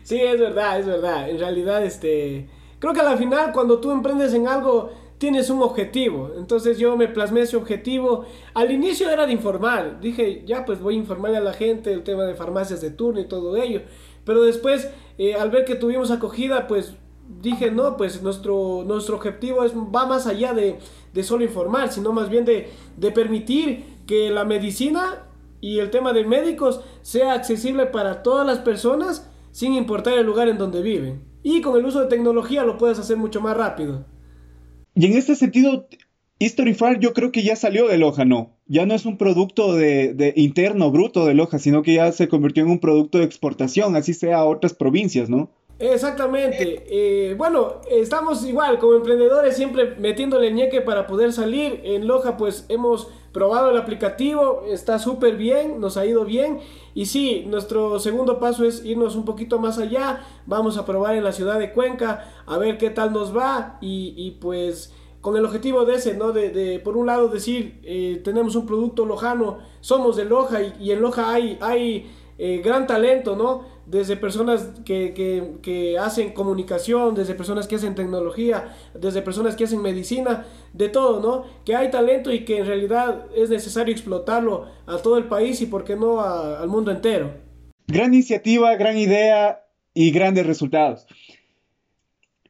Sí, 0.01 0.21
es 0.21 0.39
verdad, 0.39 0.79
es 0.79 0.85
verdad. 0.85 1.29
En 1.29 1.39
realidad, 1.39 1.83
este 1.83 2.47
Creo 2.79 2.93
que 2.93 2.99
a 2.99 3.03
la 3.03 3.17
final 3.17 3.51
cuando 3.51 3.79
tú 3.79 3.91
emprendes 3.91 4.33
en 4.33 4.47
algo 4.47 4.91
tienes 5.17 5.49
un 5.49 5.61
objetivo. 5.61 6.31
Entonces 6.37 6.77
yo 6.77 6.95
me 6.95 7.07
plasmé 7.07 7.41
ese 7.41 7.57
objetivo. 7.57 8.25
Al 8.53 8.71
inicio 8.71 9.09
era 9.09 9.25
de 9.25 9.33
informar. 9.33 9.99
Dije, 9.99 10.43
ya 10.45 10.65
pues 10.65 10.79
voy 10.79 10.95
a 10.95 10.97
informarle 10.97 11.37
a 11.37 11.41
la 11.41 11.53
gente 11.53 11.91
el 11.91 12.03
tema 12.03 12.23
de 12.23 12.35
farmacias 12.35 12.81
de 12.81 12.91
turno 12.91 13.19
y 13.19 13.27
todo 13.27 13.55
ello. 13.57 13.81
Pero 14.23 14.43
después, 14.43 14.89
eh, 15.17 15.35
al 15.35 15.49
ver 15.49 15.65
que 15.65 15.75
tuvimos 15.75 16.11
acogida, 16.11 16.67
pues 16.67 16.93
dije, 17.41 17.71
no, 17.71 17.97
pues 17.97 18.21
nuestro, 18.21 18.83
nuestro 18.85 19.15
objetivo 19.15 19.63
es, 19.63 19.73
va 19.73 20.05
más 20.05 20.27
allá 20.27 20.53
de, 20.53 20.79
de 21.13 21.23
solo 21.23 21.43
informar, 21.43 21.91
sino 21.91 22.13
más 22.13 22.29
bien 22.29 22.45
de, 22.45 22.69
de 22.95 23.11
permitir 23.11 23.97
que 24.05 24.29
la 24.29 24.45
medicina 24.45 25.23
y 25.59 25.79
el 25.79 25.89
tema 25.89 26.13
de 26.13 26.23
médicos 26.23 26.81
sea 27.01 27.33
accesible 27.33 27.87
para 27.87 28.21
todas 28.23 28.45
las 28.45 28.59
personas 28.59 29.29
sin 29.51 29.73
importar 29.73 30.13
el 30.17 30.25
lugar 30.25 30.47
en 30.47 30.57
donde 30.57 30.81
viven. 30.81 31.26
Y 31.49 31.61
con 31.61 31.77
el 31.79 31.85
uso 31.85 32.01
de 32.01 32.07
tecnología 32.07 32.65
lo 32.65 32.77
puedes 32.77 32.99
hacer 32.99 33.15
mucho 33.15 33.39
más 33.39 33.55
rápido. 33.55 34.03
Y 34.95 35.05
en 35.05 35.13
este 35.13 35.33
sentido, 35.33 35.87
Historyfar 36.39 36.99
yo 36.99 37.13
creo 37.13 37.31
que 37.31 37.41
ya 37.41 37.55
salió 37.55 37.87
de 37.87 37.97
Loja, 37.97 38.25
¿no? 38.25 38.57
Ya 38.65 38.85
no 38.85 38.93
es 38.93 39.05
un 39.05 39.17
producto 39.17 39.73
de, 39.73 40.33
interno, 40.35 40.91
bruto 40.91 41.25
de 41.25 41.35
Loja, 41.35 41.57
sino 41.57 41.83
que 41.83 41.93
ya 41.93 42.11
se 42.11 42.27
convirtió 42.27 42.63
en 42.63 42.69
un 42.69 42.79
producto 42.79 43.19
de 43.19 43.23
exportación, 43.23 43.95
así 43.95 44.13
sea 44.13 44.39
a 44.39 44.43
otras 44.43 44.73
provincias, 44.73 45.29
¿no? 45.29 45.49
Exactamente. 45.79 46.83
Eh, 46.89 47.35
bueno, 47.35 47.79
estamos 47.89 48.45
igual 48.45 48.77
como 48.77 48.95
emprendedores 48.95 49.55
siempre 49.55 49.95
metiéndole 49.97 50.49
el 50.49 50.55
ñeque 50.55 50.81
para 50.81 51.07
poder 51.07 51.31
salir. 51.31 51.79
En 51.85 52.07
Loja 52.07 52.35
pues 52.35 52.65
hemos 52.67 53.07
probado 53.37 53.69
el 53.69 53.77
aplicativo, 53.77 54.63
está 54.67 54.97
súper 54.97 55.37
bien, 55.37 55.79
nos 55.79 55.95
ha 55.95 56.07
ido 56.07 56.25
bien. 56.25 56.57
Y 56.95 57.05
sí, 57.05 57.45
nuestro 57.47 57.99
segundo 57.99 58.39
paso 58.39 58.65
es 58.65 58.83
irnos 58.83 59.15
un 59.15 59.25
poquito 59.25 59.59
más 59.59 59.77
allá. 59.77 60.23
Vamos 60.47 60.75
a 60.79 60.87
probar 60.87 61.13
en 61.13 61.23
la 61.23 61.31
ciudad 61.31 61.59
de 61.59 61.71
Cuenca 61.71 62.33
a 62.47 62.57
ver 62.57 62.79
qué 62.79 62.89
tal 62.89 63.13
nos 63.13 63.37
va. 63.37 63.77
Y, 63.79 64.39
pues 64.41 64.91
con 65.21 65.37
el 65.37 65.45
objetivo 65.45 65.85
de 65.85 65.95
ese, 65.97 66.15
¿no? 66.15 66.31
De, 66.31 66.81
por 66.83 66.97
un 66.97 67.05
lado 67.05 67.27
decir, 67.27 67.79
eh, 67.83 68.21
tenemos 68.23 68.55
un 68.55 68.65
producto 68.65 69.05
lojano, 69.05 69.59
somos 69.81 70.15
de 70.15 70.25
Loja 70.25 70.63
y, 70.63 70.91
en 70.91 70.99
Loja 70.99 71.31
hay, 71.31 71.59
hay 71.61 72.09
eh, 72.39 72.61
gran 72.65 72.87
talento, 72.87 73.35
¿no? 73.35 73.65
Desde 73.87 74.17
personas 74.17 74.69
que, 74.85 75.97
hacen 75.99 76.33
comunicación, 76.33 77.15
desde 77.15 77.33
personas 77.33 77.67
que 77.67 77.75
hacen 77.75 77.95
tecnología, 77.95 78.75
desde 78.93 79.21
personas 79.21 79.55
que 79.55 79.63
hacen 79.63 79.81
medicina, 79.81 80.45
de 80.73 80.89
todo, 80.89 81.21
¿no? 81.21 81.45
Que 81.65 81.75
hay 81.75 81.89
talento 81.89 82.31
y 82.31 82.43
que 82.43 82.59
en 82.59 82.65
realidad 82.65 83.27
es 83.35 83.49
necesario 83.49 83.93
explotarlo 83.93 84.65
a 84.85 84.97
todo 84.97 85.17
el 85.17 85.25
país 85.25 85.61
y, 85.61 85.67
¿por 85.67 85.85
qué 85.85 85.95
no, 85.95 86.19
al 86.19 86.67
mundo 86.67 86.91
entero? 86.91 87.33
Gran 87.87 88.13
iniciativa, 88.13 88.75
gran 88.75 88.97
idea 88.97 89.63
y 89.93 90.11
grandes 90.11 90.45
resultados. 90.45 91.07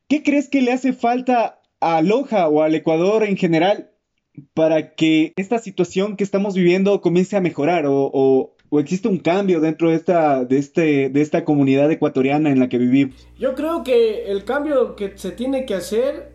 ¿Qué 0.08 0.24
crees 0.24 0.50
que 0.50 0.62
le 0.62 0.72
hace 0.72 0.92
falta 0.94 1.62
a 1.80 2.02
Loja 2.02 2.48
o 2.48 2.64
al 2.64 2.74
Ecuador 2.74 3.24
en 3.24 3.38
general 3.38 3.92
para 4.54 4.96
que 4.96 5.34
esta 5.36 5.60
situación 5.60 6.16
que 6.16 6.24
estamos 6.24 6.56
viviendo 6.56 7.02
comience 7.02 7.36
a 7.36 7.42
mejorar 7.42 7.86
o, 7.86 8.10
o 8.14 8.57
existe 8.72 9.08
un 9.08 9.18
cambio 9.20 9.60
dentro 9.60 9.90
de 9.90 9.96
esta, 9.96 10.44
de, 10.44 10.58
este, 10.58 11.10
de 11.10 11.22
esta 11.22 11.46
comunidad 11.46 11.92
ecuatoriana 11.92 12.50
en 12.50 12.60
la 12.60 12.70
que 12.70 12.78
vivimos? 12.78 13.28
Yo 13.38 13.56
creo 13.56 13.84
que 13.84 14.32
el 14.32 14.44
cambio 14.44 14.96
que 14.96 15.18
se 15.18 15.32
tiene 15.32 15.66
que 15.66 15.76
hacer, 15.76 16.34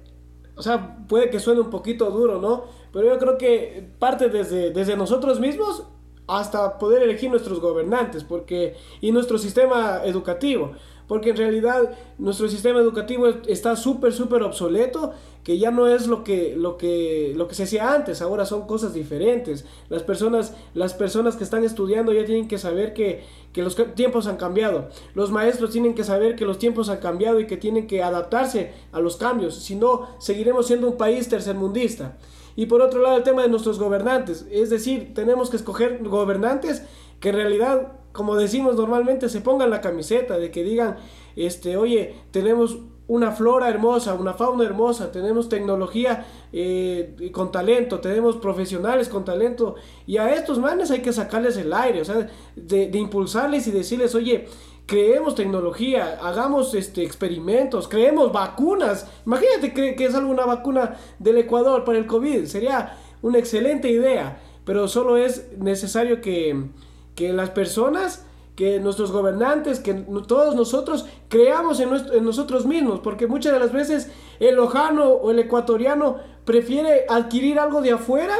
o 0.56 0.62
sea, 0.62 0.98
puede 1.08 1.30
que 1.30 1.40
suene 1.40 1.60
un 1.60 1.70
poquito 1.70 2.10
duro, 2.10 2.40
¿no? 2.40 2.64
Pero 2.92 3.08
yo 3.08 3.18
creo 3.18 3.38
que 3.38 3.86
parte 3.98 4.28
desde, 4.28 4.70
desde 4.70 4.96
nosotros 4.96 5.40
mismos 5.40 5.86
hasta 6.26 6.78
poder 6.78 7.02
elegir 7.02 7.30
nuestros 7.30 7.60
gobernantes 7.60 8.24
porque, 8.24 8.76
y 9.00 9.12
nuestro 9.12 9.38
sistema 9.38 10.02
educativo 10.04 10.72
porque 11.12 11.28
en 11.28 11.36
realidad 11.36 11.90
nuestro 12.16 12.48
sistema 12.48 12.80
educativo 12.80 13.28
está 13.46 13.76
súper, 13.76 14.14
súper 14.14 14.42
obsoleto, 14.42 15.12
que 15.44 15.58
ya 15.58 15.70
no 15.70 15.86
es 15.86 16.06
lo 16.06 16.24
que, 16.24 16.54
lo, 16.56 16.78
que, 16.78 17.34
lo 17.36 17.48
que 17.48 17.54
se 17.54 17.64
hacía 17.64 17.92
antes, 17.92 18.22
ahora 18.22 18.46
son 18.46 18.66
cosas 18.66 18.94
diferentes. 18.94 19.66
Las 19.90 20.02
personas, 20.04 20.54
las 20.72 20.94
personas 20.94 21.36
que 21.36 21.44
están 21.44 21.64
estudiando 21.64 22.14
ya 22.14 22.24
tienen 22.24 22.48
que 22.48 22.56
saber 22.56 22.94
que, 22.94 23.24
que 23.52 23.62
los 23.62 23.76
tiempos 23.94 24.26
han 24.26 24.38
cambiado. 24.38 24.88
Los 25.14 25.30
maestros 25.30 25.70
tienen 25.70 25.94
que 25.94 26.04
saber 26.04 26.34
que 26.34 26.46
los 26.46 26.58
tiempos 26.58 26.88
han 26.88 26.98
cambiado 26.98 27.40
y 27.40 27.46
que 27.46 27.58
tienen 27.58 27.86
que 27.86 28.02
adaptarse 28.02 28.72
a 28.92 29.00
los 29.00 29.16
cambios, 29.16 29.56
si 29.56 29.74
no, 29.74 30.08
seguiremos 30.18 30.66
siendo 30.66 30.88
un 30.88 30.96
país 30.96 31.28
tercermundista. 31.28 32.16
Y 32.56 32.66
por 32.66 32.82
otro 32.82 33.00
lado, 33.00 33.16
el 33.16 33.22
tema 33.22 33.42
de 33.42 33.48
nuestros 33.48 33.78
gobernantes, 33.78 34.46
es 34.50 34.70
decir, 34.70 35.12
tenemos 35.14 35.50
que 35.50 35.56
escoger 35.56 36.02
gobernantes 36.02 36.82
que 37.20 37.30
en 37.30 37.36
realidad 37.36 37.92
como 38.12 38.36
decimos 38.36 38.76
normalmente, 38.76 39.28
se 39.28 39.40
pongan 39.40 39.70
la 39.70 39.80
camiseta, 39.80 40.38
de 40.38 40.50
que 40.50 40.62
digan, 40.62 40.96
este, 41.34 41.76
oye, 41.76 42.14
tenemos 42.30 42.78
una 43.08 43.32
flora 43.32 43.68
hermosa, 43.68 44.14
una 44.14 44.34
fauna 44.34 44.64
hermosa, 44.64 45.10
tenemos 45.10 45.48
tecnología 45.48 46.24
eh, 46.52 47.30
con 47.32 47.50
talento, 47.50 48.00
tenemos 48.00 48.36
profesionales 48.36 49.08
con 49.08 49.24
talento, 49.24 49.74
y 50.06 50.18
a 50.18 50.32
estos 50.34 50.58
manes 50.58 50.90
hay 50.90 51.00
que 51.00 51.12
sacarles 51.12 51.56
el 51.56 51.72
aire, 51.72 52.02
o 52.02 52.04
sea, 52.04 52.28
de, 52.54 52.90
impulsarles 52.98 53.66
y 53.66 53.70
decirles, 53.70 54.14
oye, 54.14 54.46
creemos 54.86 55.34
tecnología, 55.34 56.18
hagamos 56.22 56.74
este, 56.74 57.02
experimentos, 57.02 57.88
creemos 57.88 58.32
vacunas. 58.32 59.06
Imagínate 59.26 59.72
que, 59.72 59.94
que 59.94 60.04
es 60.04 60.14
alguna 60.14 60.44
vacuna 60.44 60.96
del 61.18 61.38
Ecuador 61.38 61.84
para 61.84 61.98
el 61.98 62.06
COVID, 62.06 62.46
sería 62.46 62.96
una 63.22 63.38
excelente 63.38 63.88
idea, 63.88 64.40
pero 64.64 64.88
solo 64.88 65.16
es 65.16 65.56
necesario 65.58 66.20
que 66.20 66.70
que 67.14 67.32
las 67.32 67.50
personas, 67.50 68.24
que 68.56 68.80
nuestros 68.80 69.12
gobernantes, 69.12 69.80
que 69.80 69.94
todos 69.94 70.54
nosotros 70.54 71.06
creamos 71.28 71.80
en, 71.80 71.90
en 72.12 72.24
nosotros 72.24 72.66
mismos, 72.66 73.00
porque 73.00 73.26
muchas 73.26 73.52
de 73.52 73.58
las 73.58 73.72
veces 73.72 74.10
el 74.40 74.56
lojano 74.56 75.06
o 75.06 75.30
el 75.30 75.38
ecuatoriano 75.38 76.16
prefiere 76.44 77.04
adquirir 77.08 77.58
algo 77.58 77.80
de 77.82 77.92
afuera 77.92 78.36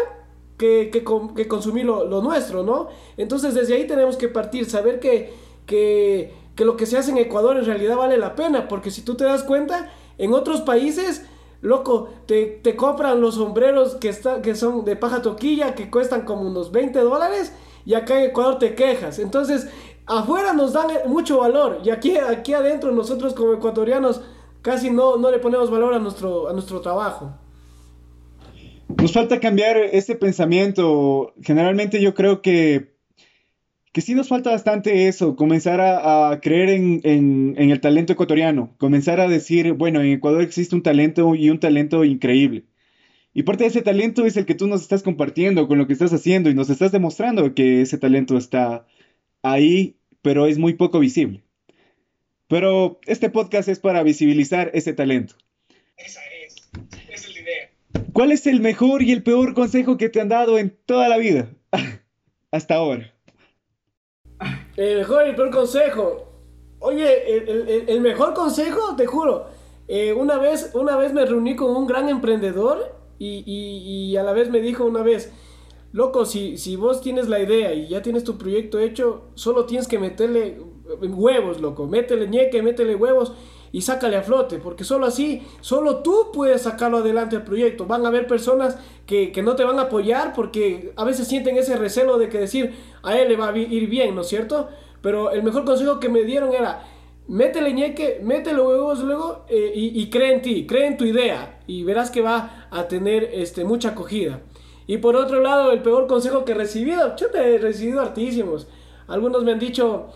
que, 0.59 0.91
que, 0.93 1.05
que 1.35 1.49
consumir 1.49 1.85
lo, 1.85 2.05
lo, 2.05 2.23
nuestro, 2.23 2.63
¿no? 2.63 2.89
Entonces 3.17 3.55
desde 3.55 3.75
ahí 3.75 3.87
tenemos 3.87 4.17
que 4.17 4.29
partir, 4.29 4.69
saber 4.69 5.01
que, 5.01 5.35
que, 5.67 6.35
que 6.55 6.65
lo 6.65 6.77
que 6.77 6.87
se 6.87 6.99
hace 6.99 7.11
en 7.11 7.19
Ecuador 7.19 7.57
en 7.57 7.65
realidad 7.65 7.97
vale 7.97 8.17
la 8.17 8.35
pena, 8.35 8.69
porque 8.69 8.91
si 8.91 9.03
tú 9.03 9.15
te 9.15 9.25
das 9.25 9.43
cuenta, 9.43 9.91
en 10.19 10.33
otros 10.33 10.61
países 10.63 11.25
Loco, 11.63 12.09
te, 12.27 12.47
te, 12.47 12.75
compran 12.75 13.21
los 13.21 13.37
sombreros 13.37 13.95
que, 13.95 14.09
está, 14.09 14.43
que 14.43 14.57
son 14.57 14.85
de 14.85 14.97
paja 14.97 15.23
toquilla, 15.23 15.77
que 15.77 15.91
cuestan 15.91 16.23
como 16.23 16.43
unos 16.43 16.73
20 16.73 16.99
dólares, 16.99 17.53
y 17.87 17.95
acá 17.95 18.19
en 18.19 18.31
Ecuador 18.31 18.59
te 18.59 18.75
quejas. 18.75 19.21
Entonces, 19.21 19.69
afuera 20.07 20.53
nos 20.55 20.73
dan 20.73 20.89
mucho 21.07 21.39
valor 21.39 21.79
y 21.85 21.91
aquí, 21.91 22.17
aquí 22.17 22.53
adentro 22.55 22.91
nosotros 22.91 23.35
como 23.35 23.53
ecuatorianos 23.53 24.21
casi 24.61 24.91
no, 24.91 25.17
no 25.17 25.31
le 25.31 25.39
ponemos 25.39 25.71
valor 25.71 25.95
a 25.95 25.99
nuestro, 25.99 26.49
a 26.49 26.53
nuestro 26.53 26.81
trabajo. 26.81 27.33
Nos 28.89 29.13
falta 29.13 29.41
cambiar 29.41 29.77
ese 29.77 30.17
pensamiento. 30.17 31.33
Generalmente 31.43 32.01
yo 32.03 32.15
creo 32.15 32.43
que, 32.43 32.92
que 33.93 34.01
sí 34.01 34.15
nos 34.15 34.29
falta 34.29 34.51
bastante 34.51 35.07
eso, 35.09 35.37
comenzar 35.37 35.81
a, 35.81 36.41
creer 36.41 36.71
en, 36.71 37.01
en, 37.05 37.55
en, 37.59 37.71
el 37.71 37.81
talento 37.81 38.15
ecuatoriano, 38.15 38.75
comenzar 38.79 39.21
a 39.21 39.29
decir, 39.29 39.75
bueno, 39.75 40.01
en 40.01 40.13
Ecuador 40.13 40.43
existe 40.43 40.75
un 40.75 40.83
talento 40.83 41.35
y 41.35 41.51
un 41.51 41.61
talento 41.61 42.05
increíble. 42.05 42.65
Y 43.35 43.45
parte 43.45 43.65
de 43.65 43.69
ese 43.69 43.83
talento 43.83 44.27
es 44.27 44.37
el 44.37 44.47
que 44.47 44.55
tú 44.55 44.67
nos 44.67 44.83
estás 44.83 45.03
compartiendo 45.03 45.69
con 45.69 45.79
lo 45.79 45.87
que 45.87 45.93
estás 45.93 46.13
haciendo 46.13 46.51
y 46.51 46.55
nos 46.55 46.71
estás 46.71 46.93
demostrando 46.93 47.55
que 47.55 47.83
ese 47.83 47.99
talento 47.99 48.37
está 48.37 48.87
ahí, 49.43 49.97
pero 50.23 50.47
es 50.47 50.59
muy 50.59 50.75
poco 50.75 50.99
visible. 50.99 51.43
Pero 52.49 53.01
este 53.07 53.31
podcast 53.31 53.69
es 53.69 53.79
para 53.79 54.03
visibilizar 54.03 54.71
ese 54.75 54.93
talento. 54.93 55.35
Esa 55.97 56.21
es, 56.47 56.71
esa 57.11 57.29
es 57.29 57.35
la 57.35 57.41
idea. 57.41 57.71
¿Cuál 58.13 58.33
es 58.33 58.47
el 58.47 58.61
mejor 58.61 59.03
y 59.03 59.13
el 59.13 59.23
peor 59.23 59.55
consejo 59.55 59.97
que 59.97 60.11
te 60.11 60.21
han 60.21 60.29
dado 60.29 60.59
en 60.59 60.77
toda 60.85 61.09
la 61.09 61.17
vida? 61.17 61.51
Hasta 62.51 62.75
ahora. 62.75 63.12
El 64.77 64.99
mejor 64.99 65.27
y 65.27 65.31
el 65.31 65.37
peor 65.37 65.51
consejo. 65.51 66.29
Oye, 66.79 67.87
el, 67.93 68.01
mejor 68.01 68.35
consejo, 68.35 68.97
te 68.97 69.07
juro. 69.07 69.47
Eh, 69.87 70.13
una, 70.13 70.39
vez, 70.39 70.71
una 70.75 70.97
vez 70.97 71.13
me 71.13 71.25
reuní 71.25 71.55
con 71.55 71.77
un 71.77 71.87
gran 71.87 72.09
emprendedor 72.09 72.97
y, 73.19 74.17
a 74.17 74.23
la 74.23 74.33
vez 74.33 74.51
me 74.51 74.61
dijo 74.61 74.85
una 74.85 75.03
vez, 75.03 75.33
loco, 75.93 76.25
si, 76.25 76.59
si 76.59 76.75
vos 76.75 77.01
tienes 77.01 77.29
la 77.29 77.39
idea 77.41 77.73
y 77.73 77.87
ya 77.89 78.03
tienes 78.03 78.25
tu 78.25 78.37
proyecto 78.37 78.81
hecho, 78.81 79.23
solo 79.35 79.67
tienes 79.67 79.87
que 79.87 79.99
meterle 79.99 80.59
huevos, 81.01 81.61
loco. 81.61 81.87
Métele 81.87 82.29
ñeque, 82.29 82.63
métele 82.63 82.97
huevos 82.97 83.33
y 83.73 83.81
sácale 83.81 84.17
a 84.17 84.23
flote, 84.23 84.59
porque 84.59 84.85
solo 84.85 85.07
así, 85.07 85.43
solo 85.63 86.03
tú 86.03 86.31
puedes 86.33 86.63
sacarlo 86.63 86.99
adelante 86.99 87.37
el 87.37 87.43
proyecto. 87.43 87.87
Van 87.87 88.05
a 88.05 88.09
haber 88.09 88.27
personas 88.27 88.79
que, 89.07 89.33
no 89.43 89.57
te 89.57 89.65
van 89.65 89.79
a 89.79 89.83
apoyar 89.83 90.35
porque 90.35 90.93
a 90.97 91.05
veces 91.05 91.27
sienten 91.27 91.57
ese 91.57 91.77
recelo 91.77 92.19
de 92.19 92.29
que 92.29 92.39
decir, 92.39 92.75
a 93.03 93.19
él 93.19 93.29
le 93.29 93.37
va 93.37 93.49
a 93.49 93.57
ir 93.57 93.89
bien, 93.89 94.15
¿no 94.15 94.21
es 94.21 94.29
cierto? 94.29 94.69
Pero 95.01 95.31
el 95.31 95.43
mejor 95.43 95.65
consejo 95.65 95.99
que 95.99 96.11
me 96.11 96.23
dieron 96.23 96.53
era, 96.55 96.85
métele 97.29 97.73
ñeque, 97.73 98.21
métele 98.23 98.61
huevos 98.61 99.01
luego 99.01 99.47
eh, 99.49 99.73
y, 99.75 100.01
y, 100.01 100.11
cree 100.11 100.35
en 100.35 100.43
ti, 100.43 100.67
cree 100.67 100.87
en 100.87 100.99
tu 100.99 101.05
idea 101.05 101.61
y 101.67 101.83
verás 101.83 102.11
que 102.11 102.21
va 102.21 102.69
a 102.71 102.89
tener 102.89 103.31
este, 103.33 103.65
mucha 103.65 103.91
acogida. 103.91 104.43
Y 104.87 104.99
por 104.99 105.17
otro 105.17 105.41
lado, 105.41 105.73
el 105.73 105.81
peor 105.81 106.07
consejo 106.07 106.45
que 106.45 106.53
he 106.53 106.55
recibido, 106.55 107.17
yo 107.17 107.29
he 107.35 107.59
recibido 107.59 108.03
hartísimos. 108.03 108.67
Algunos 109.07 109.45
me 109.45 109.53
han 109.53 109.59
dicho, 109.59 110.09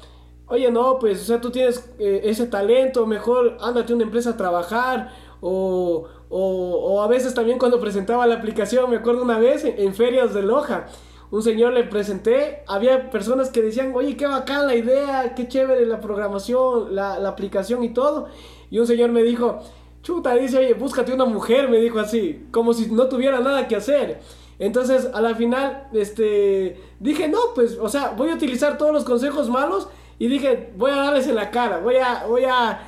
oye, 0.48 0.70
no, 0.70 0.98
pues, 0.98 1.22
o 1.22 1.24
sea, 1.24 1.40
tú 1.40 1.50
tienes 1.50 1.90
eh, 1.98 2.22
ese 2.24 2.46
talento, 2.46 3.06
mejor 3.06 3.56
ándate 3.60 3.92
a 3.92 3.96
una 3.96 4.04
empresa 4.04 4.30
a 4.30 4.36
trabajar, 4.36 5.12
o, 5.40 6.06
o, 6.28 7.02
a 7.02 7.08
veces 7.08 7.34
también 7.34 7.58
cuando 7.58 7.80
presentaba 7.80 8.26
la 8.26 8.36
aplicación, 8.36 8.90
me 8.90 8.96
acuerdo 8.96 9.22
una 9.22 9.38
vez 9.38 9.64
en, 9.64 9.94
ferias 9.94 10.34
de 10.34 10.42
Loja, 10.42 10.86
un 11.30 11.42
señor 11.42 11.72
le 11.72 11.84
presenté, 11.84 12.62
había 12.66 13.10
personas 13.10 13.50
que 13.50 13.60
decían, 13.60 13.92
oye, 13.94 14.16
qué 14.16 14.26
bacán 14.26 14.66
la 14.66 14.74
idea, 14.74 15.34
qué 15.34 15.48
chévere 15.48 15.84
la 15.84 16.00
programación, 16.00 16.94
la, 16.94 17.18
la 17.18 17.30
aplicación 17.30 17.82
y 17.84 17.90
todo, 17.90 18.28
y 18.70 18.78
un 18.78 18.86
señor 18.86 19.10
me 19.10 19.22
dijo, 19.22 19.60
chuta, 20.02 20.34
dice, 20.34 20.58
oye, 20.58 20.74
búscate 20.74 21.12
una 21.12 21.24
mujer, 21.24 21.68
me 21.68 21.78
dijo 21.78 21.98
así, 21.98 22.46
como 22.52 22.72
si 22.72 22.90
no 22.90 23.08
tuviera 23.08 23.40
nada 23.40 23.66
que 23.66 23.76
hacer. 23.76 24.20
Entonces, 24.58 25.10
a 25.12 25.20
la 25.20 25.34
final, 25.34 25.88
este, 25.92 26.80
dije, 26.98 27.28
no, 27.28 27.38
pues, 27.54 27.76
o 27.78 27.88
sea, 27.88 28.14
voy 28.16 28.30
a 28.30 28.34
utilizar 28.34 28.78
todos 28.78 28.92
los 28.92 29.04
consejos 29.04 29.50
malos 29.50 29.88
y 30.18 30.28
dije, 30.28 30.70
voy 30.76 30.90
a 30.90 30.96
darles 30.96 31.26
en 31.28 31.34
la 31.34 31.50
cara, 31.50 31.78
voy 31.78 31.96
a, 31.96 32.24
voy 32.26 32.44
a, 32.44 32.80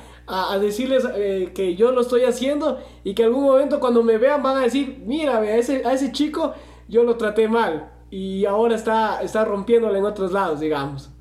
decirles 0.61 1.07
eh, 1.15 1.51
que 1.55 1.75
yo 1.75 1.91
lo 1.91 2.01
estoy 2.01 2.21
haciendo 2.21 2.79
y 3.03 3.15
que 3.15 3.23
algún 3.23 3.45
momento 3.45 3.79
cuando 3.79 4.03
me 4.03 4.17
vean 4.17 4.43
van 4.43 4.57
a 4.57 4.61
decir, 4.61 5.01
mira, 5.05 5.39
a 5.39 5.57
ese, 5.57 5.83
a 5.83 5.93
ese 5.93 6.11
chico 6.11 6.53
yo 6.87 7.03
lo 7.03 7.17
traté 7.17 7.47
mal 7.47 7.89
y 8.11 8.45
ahora 8.45 8.75
está, 8.75 9.23
está 9.23 9.43
rompiéndole 9.43 9.97
en 9.97 10.05
otros 10.05 10.31
lados, 10.31 10.59
digamos. 10.59 11.11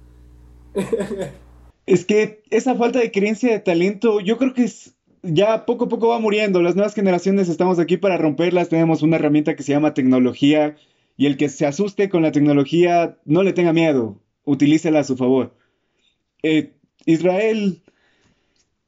Es 1.86 2.04
que 2.04 2.42
esa 2.50 2.74
falta 2.74 2.98
de 2.98 3.10
creencia 3.10 3.50
de 3.50 3.60
talento, 3.60 4.20
yo 4.20 4.36
creo 4.36 4.52
que 4.52 4.64
es, 4.64 4.94
ya 5.22 5.64
poco 5.64 5.86
a 5.86 5.88
poco 5.88 6.08
va 6.08 6.18
muriendo. 6.18 6.60
Las 6.60 6.76
nuevas 6.76 6.94
generaciones 6.94 7.48
estamos 7.48 7.78
aquí 7.78 7.96
para 7.96 8.18
romperlas. 8.18 8.68
Tenemos 8.68 9.00
una 9.00 9.16
herramienta 9.16 9.56
que 9.56 9.62
se 9.62 9.72
llama 9.72 9.94
tecnología 9.94 10.76
y 11.16 11.24
el 11.24 11.38
que 11.38 11.48
se 11.48 11.64
asuste 11.64 12.10
con 12.10 12.22
la 12.22 12.30
tecnología, 12.30 13.16
no 13.24 13.42
le 13.42 13.54
tenga 13.54 13.72
miedo, 13.72 14.20
utilícela 14.44 15.00
a 15.00 15.04
su 15.04 15.16
favor. 15.16 15.54
Eh, 16.42 16.72
Israel 17.06 17.82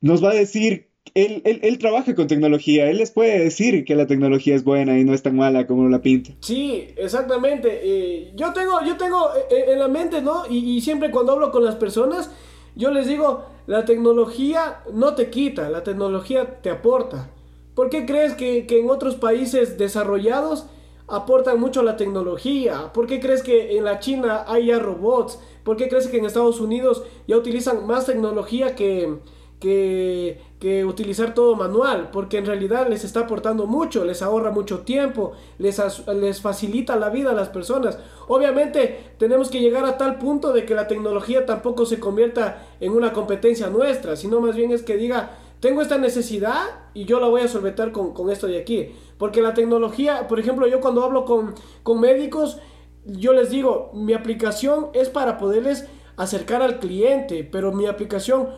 nos 0.00 0.22
va 0.24 0.30
a 0.30 0.34
decir, 0.34 0.90
él, 1.14 1.42
él, 1.44 1.78
trabaja 1.78 2.14
con 2.14 2.26
tecnología, 2.26 2.88
él 2.90 2.98
les 2.98 3.10
puede 3.10 3.38
decir 3.38 3.84
que 3.84 3.96
la 3.96 4.06
tecnología 4.06 4.54
es 4.54 4.64
buena 4.64 4.98
y 4.98 5.04
no 5.04 5.14
es 5.14 5.22
tan 5.22 5.36
mala 5.36 5.66
como 5.66 5.88
la 5.88 6.02
pinta. 6.02 6.32
Sí, 6.40 6.88
exactamente. 6.96 7.80
Eh, 7.82 8.32
yo 8.36 8.52
tengo, 8.52 8.80
yo 8.84 8.96
tengo 8.96 9.30
eh, 9.50 9.72
en 9.72 9.78
la 9.78 9.88
mente, 9.88 10.22
¿no? 10.22 10.44
Y, 10.48 10.80
siempre 10.80 11.10
cuando 11.10 11.32
hablo 11.32 11.50
con 11.50 11.64
las 11.64 11.76
personas, 11.76 12.30
yo 12.76 12.90
les 12.90 13.06
digo, 13.06 13.44
la 13.66 13.84
tecnología 13.84 14.82
no 14.92 15.14
te 15.14 15.30
quita, 15.30 15.68
la 15.68 15.82
tecnología 15.82 16.60
te 16.60 16.70
aporta. 16.70 17.30
¿Por 17.74 17.90
qué 17.90 18.06
crees 18.06 18.34
que, 18.34 18.66
que 18.66 18.80
en 18.80 18.90
otros 18.90 19.16
países 19.16 19.78
desarrollados 19.78 20.66
aportan 21.10 21.60
mucho 21.60 21.82
la 21.82 21.96
tecnología? 21.96 22.92
¿Por 22.92 23.06
qué 23.06 23.20
crees 23.20 23.42
que 23.42 23.76
en 23.76 23.84
la 23.84 23.98
China 23.98 24.44
hay 24.46 24.66
ya 24.66 24.78
robots? 24.78 25.38
¿Por 25.64 25.76
qué 25.76 25.88
crees 25.88 26.08
que 26.08 26.18
en 26.18 26.24
Estados 26.24 26.60
Unidos 26.60 27.02
ya 27.26 27.36
utilizan 27.36 27.86
más 27.86 28.06
tecnología 28.06 28.74
que, 28.74 29.18
que, 29.58 30.40
que, 30.58 30.84
utilizar 30.84 31.34
todo 31.34 31.56
manual? 31.56 32.10
Porque 32.12 32.38
en 32.38 32.46
realidad 32.46 32.88
les 32.88 33.04
está 33.04 33.20
aportando 33.20 33.66
mucho, 33.66 34.04
les 34.04 34.22
ahorra 34.22 34.50
mucho 34.50 34.80
tiempo, 34.80 35.32
les, 35.58 35.80
les 36.08 36.40
facilita 36.40 36.96
la 36.96 37.10
vida 37.10 37.30
a 37.30 37.34
las 37.34 37.50
personas. 37.50 37.98
Obviamente 38.28 39.12
tenemos 39.18 39.50
que 39.50 39.60
llegar 39.60 39.84
a 39.84 39.98
tal 39.98 40.18
punto 40.18 40.52
de 40.52 40.64
que 40.64 40.74
la 40.74 40.88
tecnología 40.88 41.44
tampoco 41.44 41.84
se 41.84 42.00
convierta 42.00 42.66
en 42.80 42.92
una 42.92 43.12
competencia 43.12 43.68
nuestra, 43.68 44.16
sino 44.16 44.40
más 44.40 44.56
bien 44.56 44.70
es 44.72 44.82
que 44.82 44.96
diga, 44.96 45.30
tengo 45.60 45.82
esta 45.82 45.98
necesidad 45.98 46.62
y 46.94 47.04
yo 47.04 47.20
la 47.20 47.28
voy 47.28 47.42
a 47.42 47.48
solventar 47.48 47.92
con, 47.92 48.12
con 48.12 48.30
esto 48.30 48.46
de 48.46 48.58
aquí. 48.58 48.94
Porque 49.18 49.42
la 49.42 49.54
tecnología, 49.54 50.26
por 50.26 50.40
ejemplo, 50.40 50.66
yo 50.66 50.80
cuando 50.80 51.04
hablo 51.04 51.24
con, 51.24 51.54
con 51.82 52.00
médicos, 52.00 52.58
yo 53.04 53.32
les 53.32 53.50
digo, 53.50 53.90
mi 53.94 54.14
aplicación 54.14 54.88
es 54.94 55.08
para 55.08 55.38
poderles 55.38 55.86
acercar 56.16 56.62
al 56.62 56.78
cliente, 56.78 57.44
pero 57.44 57.72
mi 57.72 57.86
aplicación 57.86 58.48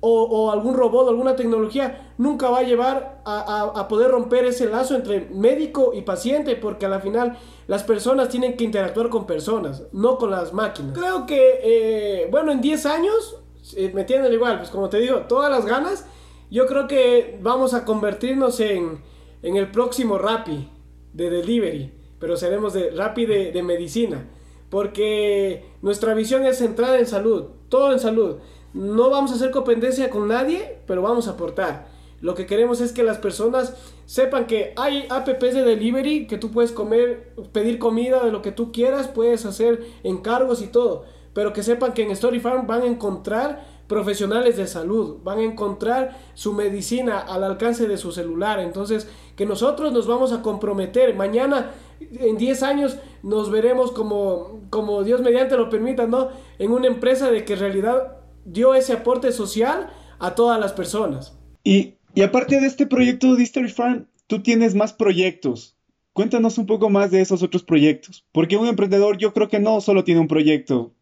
o, 0.00 0.52
algún 0.52 0.74
robot, 0.74 1.08
alguna 1.08 1.34
tecnología, 1.34 2.12
nunca 2.18 2.48
va 2.50 2.60
a 2.60 2.62
llevar 2.62 3.20
a, 3.24 3.88
poder 3.88 4.12
romper 4.12 4.44
ese 4.44 4.68
lazo 4.68 4.94
entre 4.94 5.28
médico 5.32 5.90
y 5.92 6.02
paciente, 6.02 6.54
porque 6.54 6.86
a 6.86 6.88
la 6.88 7.00
final 7.00 7.36
las 7.66 7.82
personas 7.82 8.28
tienen 8.28 8.56
que 8.56 8.62
interactuar 8.62 9.08
con 9.08 9.26
personas, 9.26 9.82
no 9.92 10.16
con 10.16 10.30
las 10.30 10.52
máquinas. 10.52 10.96
Creo 10.96 11.26
que, 11.26 11.60
eh, 11.62 12.28
bueno, 12.30 12.52
en 12.52 12.60
10 12.60 12.86
años, 12.86 13.40
eh, 13.76 13.90
me 13.92 14.04
tienen 14.04 14.32
igual, 14.32 14.58
pues 14.58 14.70
como 14.70 14.88
te 14.88 14.98
digo, 14.98 15.22
todas 15.28 15.50
las 15.50 15.66
ganas, 15.66 16.06
yo 16.50 16.66
creo 16.66 16.86
que 16.86 17.38
vamos 17.42 17.74
a 17.74 17.84
convertirnos 17.84 18.60
en, 18.60 19.00
en 19.42 19.56
el 19.56 19.70
próximo 19.70 20.18
Rappi 20.18 20.68
de 21.12 21.30
delivery 21.30 21.98
pero 22.18 22.36
seremos 22.36 22.72
de 22.72 22.90
rápido 22.90 23.32
de, 23.32 23.62
medicina, 23.62 24.26
porque 24.70 25.64
nuestra 25.82 26.14
visión 26.14 26.44
es 26.44 26.58
centrada 26.58 26.98
en 26.98 27.06
salud, 27.06 27.46
todo 27.68 27.92
en 27.92 28.00
salud. 28.00 28.36
No 28.74 29.10
vamos 29.10 29.32
a 29.32 29.34
hacer 29.34 29.50
competencia 29.50 30.10
con 30.10 30.28
nadie, 30.28 30.78
pero 30.86 31.02
vamos 31.02 31.28
a 31.28 31.32
aportar. 31.32 31.88
Lo 32.20 32.34
que 32.34 32.46
queremos 32.46 32.80
es 32.80 32.92
que 32.92 33.04
las 33.04 33.18
personas 33.18 33.74
sepan 34.04 34.46
que 34.46 34.72
hay 34.76 35.06
apps 35.08 35.54
de 35.54 35.62
delivery 35.62 36.26
que 36.26 36.36
tú 36.36 36.50
puedes 36.50 36.72
comer, 36.72 37.32
pedir 37.52 37.78
comida 37.78 38.24
de 38.24 38.32
lo 38.32 38.42
que 38.42 38.50
tú 38.50 38.72
quieras, 38.72 39.06
puedes 39.06 39.46
hacer 39.46 39.84
encargos 40.02 40.60
y 40.60 40.66
todo, 40.66 41.04
pero 41.32 41.52
que 41.52 41.62
sepan 41.62 41.94
que 41.94 42.02
en 42.02 42.10
Story 42.10 42.40
Farm 42.40 42.66
van 42.66 42.82
a 42.82 42.86
encontrar 42.86 43.77
profesionales 43.88 44.56
de 44.56 44.66
salud, 44.66 45.16
van 45.24 45.38
a 45.38 45.44
encontrar 45.44 46.16
su 46.34 46.52
medicina 46.52 47.18
al 47.18 47.42
alcance 47.42 47.88
de 47.88 47.96
su 47.96 48.12
celular. 48.12 48.60
Entonces, 48.60 49.08
que 49.34 49.46
nosotros 49.46 49.92
nos 49.92 50.06
vamos 50.06 50.32
a 50.32 50.42
comprometer. 50.42 51.14
Mañana, 51.16 51.72
en 52.00 52.36
10 52.36 52.62
años, 52.62 52.98
nos 53.22 53.50
veremos 53.50 53.90
como, 53.90 54.60
como 54.70 55.02
Dios 55.02 55.22
mediante 55.22 55.56
lo 55.56 55.70
permita, 55.70 56.06
¿no? 56.06 56.28
En 56.58 56.70
una 56.70 56.86
empresa 56.86 57.30
de 57.30 57.44
que 57.44 57.54
en 57.54 57.60
realidad 57.60 58.18
dio 58.44 58.74
ese 58.74 58.92
aporte 58.92 59.32
social 59.32 59.90
a 60.18 60.34
todas 60.34 60.60
las 60.60 60.72
personas. 60.72 61.36
Y, 61.64 61.94
y 62.14 62.22
aparte 62.22 62.60
de 62.60 62.66
este 62.66 62.86
proyecto 62.86 63.34
de 63.34 63.42
History 63.42 63.70
Farm, 63.70 64.06
tú 64.26 64.42
tienes 64.42 64.74
más 64.74 64.92
proyectos. 64.92 65.76
Cuéntanos 66.12 66.58
un 66.58 66.66
poco 66.66 66.90
más 66.90 67.10
de 67.10 67.20
esos 67.20 67.42
otros 67.42 67.62
proyectos. 67.62 68.26
Porque 68.32 68.56
un 68.56 68.66
emprendedor 68.66 69.16
yo 69.16 69.32
creo 69.32 69.48
que 69.48 69.60
no 69.60 69.80
solo 69.80 70.04
tiene 70.04 70.20
un 70.20 70.28
proyecto 70.28 70.92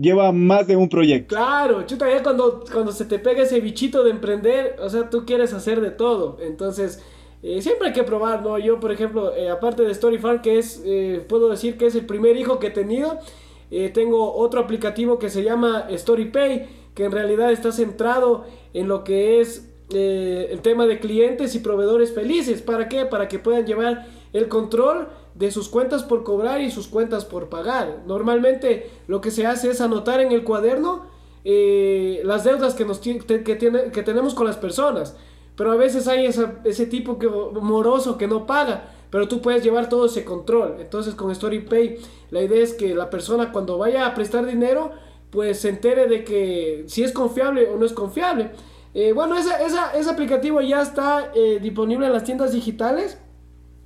lleva 0.00 0.32
más 0.32 0.66
de 0.66 0.76
un 0.76 0.88
proyecto. 0.88 1.34
Claro, 1.34 1.84
chuta, 1.86 2.08
ya 2.08 2.22
cuando, 2.22 2.64
cuando 2.72 2.92
se 2.92 3.04
te 3.04 3.18
pega 3.18 3.42
ese 3.42 3.60
bichito 3.60 4.02
de 4.02 4.10
emprender, 4.10 4.76
o 4.80 4.88
sea, 4.88 5.10
tú 5.10 5.24
quieres 5.26 5.52
hacer 5.52 5.80
de 5.80 5.90
todo. 5.90 6.38
Entonces, 6.40 7.02
eh, 7.42 7.62
siempre 7.62 7.88
hay 7.88 7.94
que 7.94 8.04
probar, 8.04 8.42
¿no? 8.42 8.58
Yo, 8.58 8.80
por 8.80 8.92
ejemplo, 8.92 9.34
eh, 9.34 9.50
aparte 9.50 9.82
de 9.82 9.94
Storyfarm, 9.94 10.42
que 10.42 10.58
es, 10.58 10.82
eh, 10.84 11.24
puedo 11.28 11.48
decir 11.48 11.78
que 11.78 11.86
es 11.86 11.94
el 11.94 12.06
primer 12.06 12.36
hijo 12.36 12.58
que 12.58 12.68
he 12.68 12.70
tenido, 12.70 13.18
tengo 13.94 14.34
otro 14.34 14.58
aplicativo 14.58 15.20
que 15.20 15.30
se 15.30 15.44
llama 15.44 15.86
StoryPay, 15.96 16.66
que 16.92 17.04
en 17.04 17.12
realidad 17.12 17.52
está 17.52 17.70
centrado 17.70 18.44
en 18.74 18.88
lo 18.88 19.04
que 19.04 19.40
es 19.40 19.70
el 19.90 20.60
tema 20.60 20.86
de 20.86 20.98
clientes 20.98 21.54
y 21.54 21.60
proveedores 21.60 22.12
felices. 22.12 22.62
¿Para 22.62 22.88
qué? 22.88 23.04
Para 23.06 23.28
que 23.28 23.38
puedan 23.38 23.66
llevar 23.66 24.08
el 24.32 24.48
control 24.48 25.06
de 25.40 25.50
sus 25.50 25.70
cuentas 25.70 26.02
por 26.02 26.22
cobrar 26.22 26.60
y 26.60 26.70
sus 26.70 26.86
cuentas 26.86 27.24
por 27.24 27.48
pagar. 27.48 28.02
Normalmente 28.06 28.90
lo 29.08 29.22
que 29.22 29.30
se 29.30 29.46
hace 29.46 29.70
es 29.70 29.80
anotar 29.80 30.20
en 30.20 30.32
el 30.32 30.44
cuaderno 30.44 31.06
eh, 31.44 32.20
las 32.24 32.44
deudas 32.44 32.74
que, 32.74 32.84
nos 32.84 32.98
que, 32.98 33.56
tiene, 33.56 33.90
que 33.90 34.02
tenemos 34.02 34.34
con 34.34 34.46
las 34.46 34.58
personas. 34.58 35.16
Pero 35.56 35.72
a 35.72 35.76
veces 35.76 36.08
hay 36.08 36.26
ese 36.26 36.86
tipo 36.86 37.18
que, 37.18 37.26
moroso 37.26 38.18
que 38.18 38.28
no 38.28 38.46
paga. 38.46 38.92
pero 39.08 39.28
tú 39.28 39.40
puedes 39.40 39.64
llevar 39.64 39.88
todo 39.88 40.06
ese 40.06 40.26
control. 40.26 40.76
Entonces 40.78 41.14
con 41.14 41.34
StoryPay 41.34 41.96
la 42.30 42.42
idea 42.42 42.62
es 42.62 42.74
que 42.74 42.94
la 42.94 43.08
persona 43.08 43.50
cuando 43.50 43.78
vaya 43.78 44.06
a 44.06 44.14
prestar 44.14 44.44
dinero, 44.44 44.90
pues 45.30 45.60
se 45.60 45.70
entere 45.70 46.06
de 46.06 46.22
que 46.22 46.84
si 46.86 47.02
es 47.02 47.12
confiable 47.12 47.66
o 47.70 47.78
no 47.78 47.86
es 47.86 47.94
confiable. 47.94 48.50
Eh, 48.92 49.14
bueno, 49.14 49.38
esa, 49.38 49.62
esa, 49.64 49.96
ese 49.96 50.10
aplicativo 50.10 50.60
ya 50.60 50.82
está 50.82 51.32
eh, 51.34 51.60
disponible 51.62 52.06
en 52.08 52.12
las 52.12 52.24
tiendas 52.24 52.52
digitales. 52.52 53.18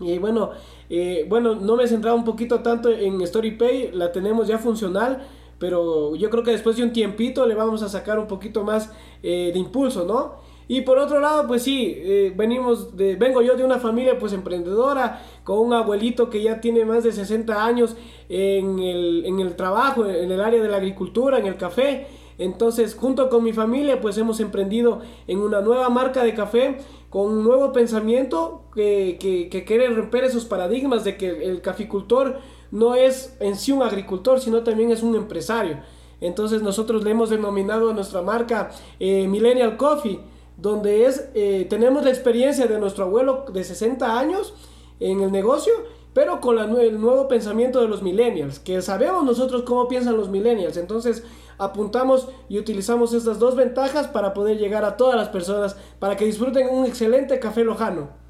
Y 0.01 0.19
bueno, 0.19 0.51
eh, 0.90 1.27
bueno, 1.29 1.55
no 1.55 1.77
me 1.77 1.85
he 1.85 1.88
centrado 1.88 2.16
un 2.16 2.25
poquito 2.25 2.61
tanto 2.61 2.90
en 2.90 3.27
StoryPay, 3.27 3.92
la 3.92 4.12
tenemos 4.12 4.49
ya 4.49 4.59
funcional, 4.59 5.27
pero 5.59 6.14
yo 6.16 6.31
creo 6.31 6.42
que 6.42 6.51
después 6.51 6.77
de 6.77 6.83
un 6.83 6.92
tiempito 6.92 7.47
le 7.47 7.55
vamos 7.55 7.83
a 7.83 7.88
sacar 7.88 8.18
un 8.18 8.27
poquito 8.27 8.64
más 8.64 8.92
de 9.23 9.53
impulso, 9.55 10.05
¿no? 10.05 10.35
Y 10.68 10.83
por 10.83 10.99
otro 10.99 11.20
lado, 11.20 11.47
pues 11.47 11.62
sí, 11.62 11.97
venimos 12.37 12.97
de, 12.97 13.16
vengo 13.16 13.40
yo 13.40 13.57
de 13.57 13.64
una 13.64 13.79
familia 13.79 14.18
pues 14.18 14.33
emprendedora, 14.33 15.23
con 15.44 15.59
un 15.59 15.73
abuelito 15.73 16.29
que 16.29 16.42
ya 16.42 16.61
tiene 16.61 16.85
más 16.85 17.05
de 17.05 17.12
60 17.12 17.64
años 17.64 17.97
en 18.29 18.79
el, 18.81 19.25
en 19.27 19.40
el 19.40 19.57
trabajo, 19.57 20.07
en 20.07 20.31
el 20.31 20.40
área 20.40 20.61
de 20.61 20.68
la 20.68 20.79
agricultura, 20.79 21.38
en 21.38 21.47
el 21.47 21.57
café. 21.57 22.07
Entonces, 22.38 22.94
junto 22.94 23.29
con 23.29 23.44
mi 23.44 23.53
familia, 23.53 24.01
pues 24.01 24.18
hemos 24.18 24.40
emprendido 24.40 25.01
en 25.27 25.38
una 25.38 25.61
nueva 25.61 25.88
marca 25.88 26.25
de 26.25 26.35
café 26.35 26.79
con 27.11 27.31
un 27.31 27.44
nuevo 27.44 27.73
pensamiento 27.73 28.63
que, 28.74 29.48
que, 29.50 29.64
quiere 29.64 29.88
romper 29.88 30.24
esos 30.24 30.44
paradigmas 30.44 31.04
de 31.04 31.16
que 31.16 31.28
el 31.28 31.60
caficultor 31.60 32.38
no 32.70 32.94
es 32.94 33.37
en 33.40 33.56
sí 33.56 33.72
un 33.72 33.82
agricultor, 33.82 34.40
sino 34.40 34.62
también 34.62 34.90
es 34.90 35.02
un 35.02 35.14
empresario. 35.14 35.78
Entonces 36.20 36.62
nosotros 36.62 37.04
le 37.04 37.10
hemos 37.10 37.30
denominado 37.30 37.90
a 37.90 37.94
nuestra 37.94 38.22
marca 38.22 38.70
eh, 38.98 39.28
Millennial 39.28 39.76
Coffee, 39.76 40.20
donde 40.56 41.06
es, 41.06 41.28
eh, 41.34 41.66
tenemos 41.68 42.04
la 42.04 42.10
experiencia 42.10 42.66
de 42.66 42.78
nuestro 42.78 43.04
abuelo 43.04 43.44
de 43.52 43.64
60 43.64 44.18
años 44.18 44.54
en 45.00 45.20
el 45.20 45.32
negocio 45.32 45.72
pero 46.14 46.40
con 46.40 46.58
el 46.58 47.00
nuevo 47.00 47.26
pensamiento 47.28 47.80
de 47.80 47.88
los 47.88 48.00
millennials, 48.00 48.60
que 48.60 48.80
sabemos 48.80 49.24
nosotros 49.24 49.64
cómo 49.64 49.88
piensan 49.88 50.16
los 50.16 50.30
millennials. 50.30 50.76
Entonces 50.76 51.24
apuntamos 51.58 52.28
y 52.48 52.58
utilizamos 52.58 53.12
estas 53.12 53.40
dos 53.40 53.56
ventajas 53.56 54.06
para 54.06 54.32
poder 54.32 54.58
llegar 54.58 54.84
a 54.84 54.96
todas 54.96 55.16
las 55.16 55.28
personas, 55.28 55.76
para 55.98 56.16
que 56.16 56.24
disfruten 56.24 56.68
un 56.70 56.87
excelente 56.87 57.40
café 57.40 57.64
lojano. 57.64 58.23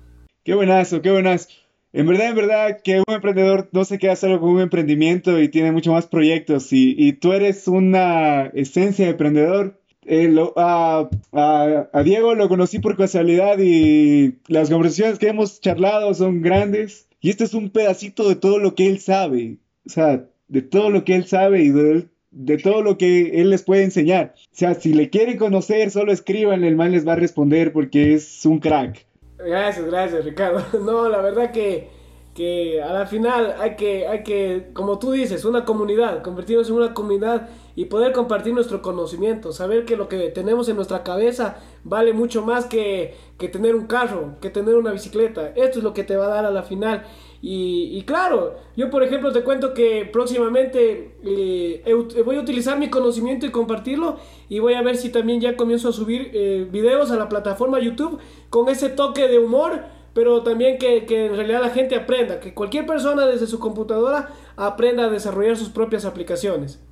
Qué 0.44 0.54
buenazo, 0.54 1.00
qué 1.00 1.10
buenazo. 1.10 1.48
En 1.94 2.06
verdad, 2.06 2.28
en 2.28 2.36
verdad, 2.36 2.80
que 2.82 2.98
un 2.98 3.14
emprendedor 3.14 3.68
no 3.72 3.84
se 3.84 3.98
queda 3.98 4.14
solo 4.14 4.40
con 4.40 4.50
un 4.50 4.60
emprendimiento 4.60 5.40
y 5.40 5.48
tiene 5.48 5.72
mucho 5.72 5.92
más 5.92 6.06
proyectos. 6.06 6.68
Y, 6.70 7.14
tú 7.14 7.32
eres 7.32 7.66
una 7.66 8.46
esencia 8.54 9.06
de 9.06 9.12
emprendedor. 9.12 9.80
Eh, 10.04 10.34
a, 10.56 11.08
a, 11.32 12.02
Diego 12.02 12.34
lo 12.34 12.48
conocí 12.48 12.78
por 12.78 12.96
casualidad 12.96 13.58
y 13.58 14.34
las 14.48 14.68
conversaciones 14.68 15.18
que 15.18 15.28
hemos 15.28 15.60
charlado 15.60 16.12
son 16.12 16.42
grandes. 16.42 17.08
Y 17.22 17.30
este 17.30 17.44
es 17.44 17.54
un 17.54 17.70
pedacito 17.70 18.28
de 18.28 18.36
todo 18.36 18.58
lo 18.58 18.74
que 18.74 18.86
él 18.86 18.98
sabe, 18.98 19.56
o 19.86 19.88
sea, 19.88 20.26
de 20.48 20.60
todo 20.60 20.90
lo 20.90 21.04
que 21.04 21.14
él 21.14 21.24
sabe 21.24 21.62
y 21.62 21.70
de, 21.70 22.58
todo 22.58 22.82
lo 22.82 22.98
que 22.98 23.40
él 23.40 23.48
les 23.48 23.62
puede 23.62 23.82
enseñar. 23.84 24.34
O 24.36 24.56
sea, 24.56 24.74
si 24.74 24.92
le 24.92 25.08
quieren 25.08 25.38
conocer, 25.38 25.90
solo 25.90 26.12
escriban, 26.12 26.64
el 26.64 26.76
man 26.76 26.92
les 26.92 27.08
va 27.08 27.14
a 27.14 27.16
responder 27.16 27.72
porque 27.72 28.12
es 28.12 28.44
un 28.44 28.58
crack. 28.58 29.06
Gracias, 29.38 29.84
gracias, 29.86 30.24
Ricardo. 30.24 30.64
No, 30.80 31.08
la 31.08 31.20
verdad 31.20 31.50
que, 31.52 31.90
que 32.34 32.80
a 32.82 32.92
la 32.92 33.06
final 33.06 33.56
hay 33.58 33.74
que, 33.76 34.06
hay 34.06 34.22
que, 34.22 34.70
como 34.72 34.98
tú 34.98 35.10
dices, 35.12 35.44
una 35.44 35.64
comunidad, 35.64 36.22
convertirnos 36.22 36.68
en 36.68 36.76
una 36.76 36.94
comunidad 36.94 37.48
y 37.74 37.86
poder 37.86 38.12
compartir 38.12 38.54
nuestro 38.54 38.80
conocimiento, 38.80 39.52
saber 39.52 39.84
que 39.84 39.96
lo 39.96 40.08
que 40.08 40.30
tenemos 40.30 40.68
en 40.68 40.76
nuestra 40.76 41.02
cabeza 41.02 41.58
vale 41.82 42.12
mucho 42.12 42.42
más 42.42 42.66
que, 42.66 43.16
que 43.36 43.48
tener 43.48 43.74
un 43.74 43.86
carro, 43.88 44.36
que 44.40 44.50
tener 44.50 44.76
una 44.76 44.92
bicicleta. 44.92 45.48
Esto 45.56 45.78
es 45.78 45.84
lo 45.84 45.92
que 45.94 46.04
te 46.04 46.16
va 46.16 46.26
a 46.26 46.28
dar 46.28 46.44
a 46.46 46.50
la 46.52 46.62
final. 46.62 47.04
Y, 47.46 48.02
claro, 48.06 48.54
yo 48.74 48.88
por 48.88 49.02
ejemplo 49.02 49.30
te 49.30 49.42
cuento 49.42 49.74
que 49.74 50.08
próximamente 50.10 51.14
eh, 51.22 51.84
voy 52.24 52.36
a 52.36 52.40
utilizar 52.40 52.78
mi 52.78 52.88
conocimiento 52.88 53.44
y 53.44 53.50
compartirlo 53.50 54.16
y 54.48 54.60
voy 54.60 54.72
a 54.72 54.80
ver 54.80 54.96
si 54.96 55.10
también 55.10 55.42
ya 55.42 55.54
comienzo 55.54 55.90
a 55.90 55.92
subir 55.92 56.30
eh, 56.32 56.66
videos 56.72 57.10
a 57.10 57.16
la 57.16 57.28
plataforma 57.28 57.80
YouTube 57.80 58.18
con 58.48 58.70
ese 58.70 58.88
toque 58.88 59.28
de 59.28 59.38
humor, 59.38 59.82
pero 60.14 60.42
también 60.42 60.78
que, 60.78 61.04
que 61.04 61.26
en 61.26 61.36
realidad 61.36 61.60
la 61.60 61.68
gente 61.68 61.96
aprenda, 61.96 62.40
que 62.40 62.54
cualquier 62.54 62.86
persona 62.86 63.26
desde 63.26 63.46
su 63.46 63.58
computadora 63.58 64.30
aprenda 64.56 65.04
a 65.04 65.10
desarrollar 65.10 65.58
sus 65.58 65.68
propias 65.68 66.06
aplicaciones. 66.06 66.82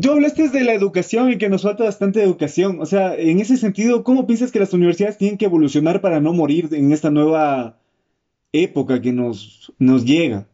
Tú 0.00 0.12
hablaste 0.12 0.48
de 0.48 0.64
la 0.64 0.72
educación 0.72 1.30
y 1.30 1.36
que 1.36 1.50
nos 1.50 1.64
falta 1.64 1.84
bastante 1.84 2.22
educación. 2.22 2.80
O 2.80 2.86
sea, 2.86 3.14
en 3.14 3.38
ese 3.38 3.58
sentido, 3.58 4.02
¿cómo 4.02 4.26
piensas 4.26 4.50
que 4.50 4.60
las 4.60 4.72
universidades 4.72 5.18
tienen 5.18 5.36
que 5.36 5.44
evolucionar 5.44 6.00
para 6.00 6.20
no 6.20 6.32
morir 6.32 6.70
en 6.72 6.90
esta 6.90 7.10
nueva 7.10 7.83
época 8.62 9.02
que 9.02 9.12
nos, 9.12 9.72
nos 9.78 10.04
llega? 10.04 10.48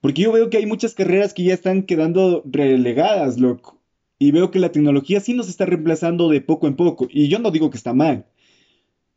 Porque 0.00 0.22
yo 0.22 0.32
veo 0.32 0.50
que 0.50 0.58
hay 0.58 0.66
muchas 0.66 0.94
carreras 0.94 1.34
que 1.34 1.44
ya 1.44 1.54
están 1.54 1.82
quedando 1.82 2.42
relegadas, 2.44 3.38
loco. 3.38 3.78
Y 4.18 4.32
veo 4.32 4.50
que 4.50 4.58
la 4.58 4.72
tecnología 4.72 5.20
sí 5.20 5.34
nos 5.34 5.48
está 5.48 5.64
reemplazando 5.64 6.28
de 6.28 6.40
poco 6.40 6.66
en 6.66 6.76
poco. 6.76 7.06
Y 7.10 7.28
yo 7.28 7.38
no 7.38 7.50
digo 7.50 7.70
que 7.70 7.76
está 7.76 7.94
mal. 7.94 8.26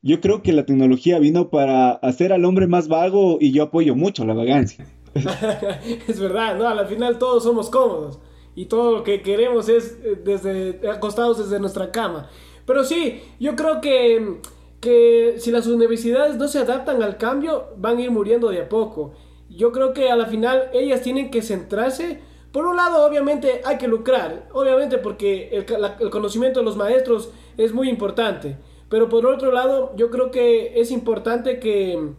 Yo 0.01 0.21
creo 0.21 0.41
que 0.41 0.53
la 0.53 0.65
tecnología 0.65 1.19
vino 1.19 1.49
para 1.49 1.91
hacer 1.91 2.33
al 2.33 2.45
hombre 2.45 2.67
más 2.67 2.87
vago 2.87 3.37
y 3.39 3.51
yo 3.51 3.63
apoyo 3.63 3.95
mucho 3.95 4.25
la 4.25 4.33
vagancia. 4.33 4.87
es 6.07 6.19
verdad, 6.19 6.57
¿no? 6.57 6.67
Al 6.67 6.87
final 6.87 7.19
todos 7.19 7.43
somos 7.43 7.69
cómodos 7.69 8.19
y 8.55 8.65
todo 8.65 8.91
lo 8.91 9.03
que 9.03 9.21
queremos 9.21 9.69
es 9.69 9.97
eh, 10.03 10.19
desde 10.23 10.89
acostados 10.89 11.37
desde 11.37 11.59
nuestra 11.59 11.91
cama. 11.91 12.29
Pero 12.65 12.83
sí, 12.83 13.21
yo 13.39 13.55
creo 13.55 13.81
que, 13.81 14.37
que 14.81 15.35
si 15.37 15.51
las 15.51 15.67
universidades 15.67 16.35
no 16.35 16.47
se 16.47 16.59
adaptan 16.59 17.01
al 17.03 17.17
cambio, 17.17 17.67
van 17.77 17.97
a 17.97 18.01
ir 18.01 18.11
muriendo 18.11 18.49
de 18.49 18.61
a 18.61 18.67
poco. 18.67 19.13
Yo 19.49 19.71
creo 19.71 19.93
que 19.93 20.09
a 20.09 20.15
la 20.15 20.25
final 20.25 20.69
ellas 20.73 21.01
tienen 21.01 21.29
que 21.29 21.41
centrarse. 21.41 22.19
Por 22.51 22.65
un 22.65 22.75
lado, 22.75 23.05
obviamente 23.05 23.61
hay 23.63 23.77
que 23.77 23.87
lucrar, 23.87 24.49
obviamente 24.53 24.97
porque 24.97 25.49
el, 25.51 25.65
el 25.99 26.09
conocimiento 26.09 26.59
de 26.59 26.65
los 26.65 26.75
maestros 26.75 27.29
es 27.57 27.73
muy 27.73 27.89
importante. 27.89 28.57
Pero 28.89 29.07
por 29.07 29.25
otro 29.25 29.51
lado, 29.51 29.93
yo 29.95 30.09
creo 30.09 30.31
que 30.31 30.81
es 30.81 30.91
importante 30.91 31.59
que, 31.59 32.09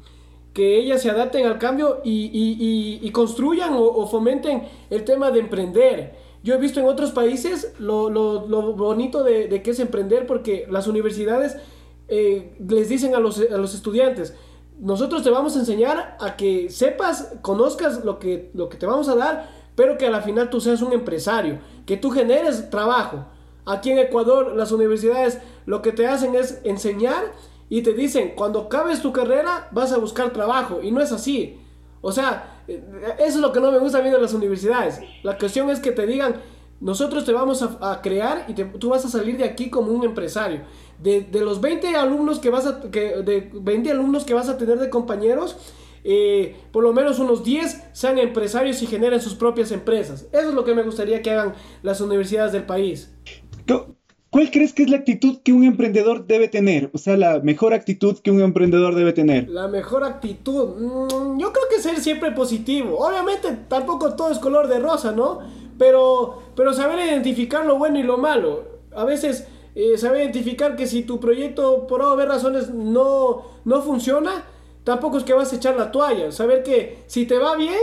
que 0.54 0.78
ellas 0.78 1.02
se 1.02 1.10
adapten 1.10 1.46
al 1.46 1.58
cambio 1.58 2.00
y, 2.04 2.30
y, 2.32 3.06
y, 3.06 3.10
construyan 3.10 3.74
o, 3.74 3.82
o, 3.82 4.06
fomenten 4.06 4.62
el 4.88 5.04
tema 5.04 5.30
de 5.30 5.40
emprender. 5.40 6.14
Yo 6.42 6.54
he 6.54 6.58
visto 6.58 6.80
en 6.80 6.86
otros 6.86 7.10
países 7.10 7.74
lo, 7.78 8.08
lo, 8.08 8.46
lo 8.46 8.72
bonito 8.72 9.22
de, 9.22 9.48
de, 9.48 9.62
que 9.62 9.72
es 9.72 9.80
emprender 9.80 10.26
porque 10.26 10.66
las 10.70 10.86
universidades 10.86 11.56
eh, 12.14 12.54
les 12.68 12.90
dicen 12.90 13.14
a 13.14 13.20
los, 13.20 13.38
estudiantes, 13.38 14.34
nosotros 14.78 15.22
te 15.22 15.30
vamos 15.30 15.56
a 15.56 15.60
enseñar 15.60 16.18
a 16.20 16.36
que 16.36 16.68
sepas, 16.68 17.32
conozcas 17.40 18.04
lo 18.04 18.18
que, 18.18 18.50
lo 18.52 18.68
que 18.68 18.76
te 18.76 18.84
vamos 18.84 19.08
a 19.08 19.16
dar, 19.16 19.48
pero 19.74 19.96
que 19.96 20.08
a 20.08 20.10
la 20.10 20.20
final 20.20 20.50
tú 20.50 20.60
seas 20.60 20.82
un 20.82 20.92
empresario, 20.92 21.60
que 21.86 21.96
tú 21.96 22.10
generes 22.10 22.68
trabajo. 22.68 23.24
Aquí 23.64 23.92
en 23.92 23.98
Ecuador 23.98 24.54
las 24.54 24.72
universidades 24.72 25.38
lo 25.64 25.80
que 25.80 25.92
te 25.92 26.06
hacen 26.06 26.34
es 26.34 26.60
enseñar 26.64 27.32
y 27.70 27.80
te 27.80 27.94
dicen, 27.94 28.34
cuando 28.36 28.60
acabes 28.60 29.00
tu 29.00 29.10
carrera 29.10 29.68
vas 29.70 29.90
a 29.92 29.96
buscar 29.96 30.34
trabajo 30.34 30.82
y 30.82 30.90
no 30.90 31.00
es 31.00 31.12
así. 31.12 31.62
O 32.02 32.12
sea, 32.12 32.60
eh, 32.68 32.84
eso 33.20 33.36
es 33.36 33.40
lo 33.40 33.54
que 33.54 33.60
no 33.60 33.72
me 33.72 33.78
gusta 33.78 34.00
a 34.00 34.02
mí 34.02 34.10
de 34.10 34.20
las 34.20 34.34
universidades. 34.34 35.00
La 35.22 35.38
cuestión 35.38 35.70
es 35.70 35.80
que 35.80 35.92
te 35.92 36.06
digan, 36.06 36.42
nosotros 36.82 37.24
te 37.24 37.32
vamos 37.32 37.62
a, 37.62 38.02
crear 38.02 38.44
y 38.48 38.54
tú 38.54 38.88
vas 38.88 39.04
a 39.04 39.08
salir 39.08 39.38
de 39.38 39.44
aquí 39.44 39.70
como 39.70 39.92
un 39.92 40.02
empresario. 40.02 40.62
De, 41.02 41.26
los 41.40 41.60
20 41.60 41.96
alumnos 41.96 42.38
que 42.38 42.50
vas 42.50 42.66
a, 42.66 42.80
que, 42.90 43.22
de 43.22 43.50
20 43.52 43.90
alumnos 43.90 44.24
que 44.24 44.34
vas 44.34 44.48
a 44.48 44.56
tener 44.56 44.78
de 44.78 44.88
compañeros, 44.88 45.56
eh, 46.04 46.56
por 46.72 46.82
lo 46.82 46.92
menos 46.92 47.18
unos 47.18 47.44
10 47.44 47.90
sean 47.92 48.18
empresarios 48.18 48.82
y 48.82 48.86
generen 48.86 49.20
sus 49.20 49.34
propias 49.34 49.72
empresas. 49.72 50.26
Eso 50.32 50.48
es 50.48 50.54
lo 50.54 50.64
que 50.64 50.74
me 50.74 50.82
gustaría 50.82 51.22
que 51.22 51.30
hagan 51.30 51.54
las 51.82 52.00
universidades 52.00 52.52
del 52.52 52.64
país. 52.64 53.10
¿Cuál 54.32 54.50
crees 54.50 54.72
que 54.72 54.84
es 54.84 54.88
la 54.88 54.96
actitud 54.96 55.40
que 55.44 55.52
un 55.52 55.62
emprendedor 55.62 56.26
debe 56.26 56.48
tener? 56.48 56.88
O 56.94 56.98
sea, 56.98 57.18
la 57.18 57.40
mejor 57.40 57.74
actitud 57.74 58.18
que 58.20 58.30
un 58.30 58.40
emprendedor 58.40 58.94
debe 58.94 59.12
tener. 59.12 59.46
La 59.50 59.68
mejor 59.68 60.04
actitud. 60.04 60.68
Mm, 60.78 61.38
yo 61.38 61.52
creo 61.52 61.66
que 61.68 61.82
ser 61.82 62.00
siempre 62.00 62.32
positivo. 62.32 62.96
Obviamente 62.96 63.50
tampoco 63.68 64.14
todo 64.16 64.30
es 64.32 64.38
color 64.38 64.68
de 64.68 64.78
rosa, 64.78 65.12
¿no? 65.12 65.40
Pero, 65.78 66.44
pero 66.56 66.72
saber 66.72 67.06
identificar 67.06 67.66
lo 67.66 67.76
bueno 67.76 67.98
y 67.98 68.04
lo 68.04 68.16
malo. 68.16 68.80
A 68.96 69.04
veces 69.04 69.46
eh, 69.74 69.96
saber 69.98 70.22
identificar 70.22 70.76
que 70.76 70.86
si 70.86 71.02
tu 71.02 71.18
proyecto 71.18 71.86
por 71.86 72.02
haber 72.02 72.28
razones 72.28 72.70
no, 72.70 73.42
no 73.64 73.82
funciona, 73.82 74.44
tampoco 74.84 75.18
es 75.18 75.24
que 75.24 75.32
vas 75.32 75.52
a 75.52 75.56
echar 75.56 75.76
la 75.76 75.90
toalla. 75.90 76.32
Saber 76.32 76.62
que 76.62 77.04
si 77.06 77.26
te 77.26 77.38
va 77.38 77.56
bien, 77.56 77.80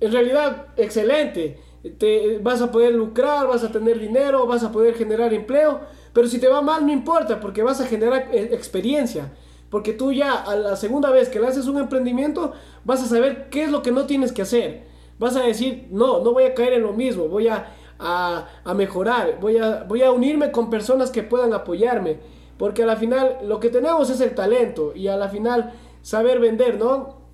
en 0.00 0.12
realidad 0.12 0.66
excelente 0.76 1.58
te, 1.98 2.38
vas 2.38 2.60
a 2.62 2.70
poder 2.70 2.94
lucrar, 2.94 3.46
vas 3.46 3.64
a 3.64 3.70
tener 3.70 3.98
dinero, 3.98 4.46
vas 4.46 4.62
a 4.64 4.72
poder 4.72 4.94
generar 4.94 5.32
empleo, 5.32 5.80
pero 6.12 6.28
si 6.28 6.38
te 6.38 6.48
va 6.48 6.62
mal 6.62 6.86
no 6.86 6.92
importa 6.92 7.40
porque 7.40 7.62
vas 7.62 7.80
a 7.80 7.86
generar 7.86 8.28
eh, 8.32 8.50
experiencia. 8.52 9.32
Porque 9.70 9.92
tú 9.92 10.12
ya 10.12 10.32
a 10.32 10.54
la 10.56 10.76
segunda 10.76 11.10
vez 11.10 11.28
que 11.28 11.40
le 11.40 11.48
haces 11.48 11.66
un 11.66 11.78
emprendimiento 11.78 12.52
vas 12.84 13.02
a 13.02 13.06
saber 13.06 13.48
qué 13.50 13.64
es 13.64 13.70
lo 13.70 13.82
que 13.82 13.90
no 13.90 14.06
tienes 14.06 14.32
que 14.32 14.42
hacer. 14.42 14.84
Vas 15.18 15.36
a 15.36 15.42
decir, 15.42 15.88
no, 15.90 16.22
no 16.22 16.32
voy 16.32 16.44
a 16.44 16.54
caer 16.54 16.74
en 16.74 16.82
lo 16.82 16.92
mismo, 16.92 17.26
voy 17.26 17.48
a, 17.48 17.74
a, 17.98 18.46
mejorar, 18.74 19.38
voy 19.40 19.58
a, 19.58 19.84
voy 19.84 20.02
a 20.02 20.12
unirme 20.12 20.50
con 20.50 20.70
personas 20.70 21.10
que 21.10 21.22
puedan 21.22 21.52
apoyarme. 21.52 22.18
Porque 22.58 22.84
a 22.84 22.86
la 22.86 22.96
final 22.96 23.38
lo 23.44 23.60
que 23.60 23.68
tenemos 23.68 24.08
es 24.08 24.20
el 24.20 24.34
talento 24.34 24.92
y 24.94 25.08
a 25.08 25.16
la 25.16 25.28
final 25.28 25.74
saber 26.02 26.40
vender, 26.40 26.78
¿no? 26.78 27.26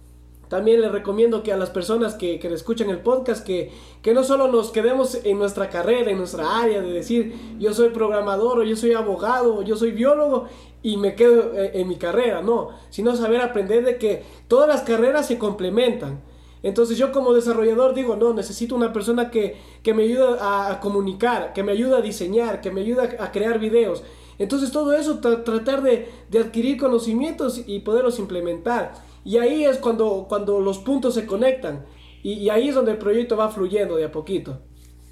también 0.53 0.83
les 0.83 0.93
recomiendo 0.93 1.43
que 1.43 1.51
a 1.51 1.57
las 1.57 1.71
personas 1.71 2.15
que, 2.15 2.39
que 2.39 2.53
escuchan 2.53 2.91
el 2.91 2.99
podcast, 2.99 3.43
que, 3.43 3.73
que 4.03 4.13
no 4.13 4.23
solo 4.23 4.49
nos 4.49 4.71
quedemos 4.71 5.19
en 5.25 5.39
nuestra 5.39 5.71
carrera, 5.71 6.11
en 6.11 6.19
nuestra 6.19 6.61
área, 6.61 6.83
de 6.83 6.93
decir 6.93 7.57
yo 7.59 7.73
soy 7.73 7.89
programador 7.89 8.59
o 8.59 8.63
yo 8.63 8.77
soy 8.77 8.93
abogado 8.93 9.55
o 9.55 9.63
yo 9.63 9.77
soy 9.77 9.93
biólogo 9.93 10.45
y 10.83 10.99
me 10.99 11.15
quedo 11.15 11.55
eh, 11.55 11.71
en 11.73 11.89
mi 11.89 11.97
carrera, 11.97 12.43
no, 12.43 12.69
sino 12.91 13.17
saber 13.17 13.41
aprender 13.41 13.83
de 13.83 13.97
que 13.97 14.25
todas 14.47 14.69
las 14.69 14.83
carreras 14.83 15.27
se 15.27 15.39
complementan. 15.39 16.21
Entonces 16.63 16.97
yo 16.97 17.11
como 17.11 17.33
desarrollador 17.33 17.95
digo, 17.95 18.17
no, 18.17 18.33
necesito 18.33 18.77
una 18.77 18.93
persona 18.93 19.31
que, 19.31 19.57
que 19.83 19.95
me 19.95 20.05
ayude 20.05 20.37
a, 20.41 20.79
comunicar, 20.81 21.53
que 21.53 21.63
me 21.63 21.73
ayude 21.73 21.97
a 21.97 22.01
diseñar, 22.01 22.61
que 22.61 22.71
me 22.71 22.83
ayude 22.83 23.17
a, 23.19 23.33
crear 23.33 23.59
videos. 23.59 24.05
Entonces 24.39 24.71
todo 24.71 24.93
eso, 24.93 25.19
tratar 25.19 25.83
de, 25.83 26.09
de, 26.31 26.39
adquirir 26.39 26.79
conocimientos 26.79 27.63
y 27.67 27.81
poderlos 27.81 28.19
implementar. 28.19 28.95
Y 29.25 29.39
ahí 29.39 29.65
es 29.65 29.79
cuando, 29.79 30.27
cuando 30.29 30.61
los 30.61 30.79
puntos 30.79 31.15
se 31.15 31.27
conectan. 31.27 31.85
Y, 32.23 32.35
y 32.35 32.51
ahí 32.51 32.69
es 32.69 32.75
donde 32.75 32.93
el 32.93 32.99
proyecto 32.99 33.37
va 33.37 33.51
fluyendo 33.51 33.97
de 33.97 34.05
a 34.05 34.13
poquito. 34.13 34.63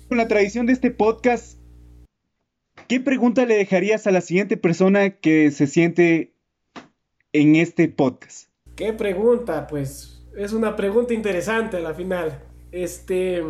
Con 0.08 0.18
la 0.18 0.28
tradición 0.28 0.66
de 0.66 0.72
este 0.72 0.90
podcast, 0.90 1.58
¿qué 2.88 3.00
pregunta 3.00 3.44
le 3.44 3.56
dejarías 3.56 4.06
a 4.06 4.12
la 4.12 4.20
siguiente 4.20 4.56
persona 4.56 5.10
que 5.10 5.50
se 5.50 5.66
siente 5.66 6.34
en 7.32 7.56
este 7.56 7.88
podcast? 7.88 8.48
¿Qué 8.76 8.92
pregunta? 8.92 9.66
Pues 9.66 10.19
es 10.36 10.52
una 10.52 10.76
pregunta 10.76 11.14
interesante 11.14 11.76
a 11.76 11.80
la 11.80 11.94
final. 11.94 12.42
Este. 12.72 13.42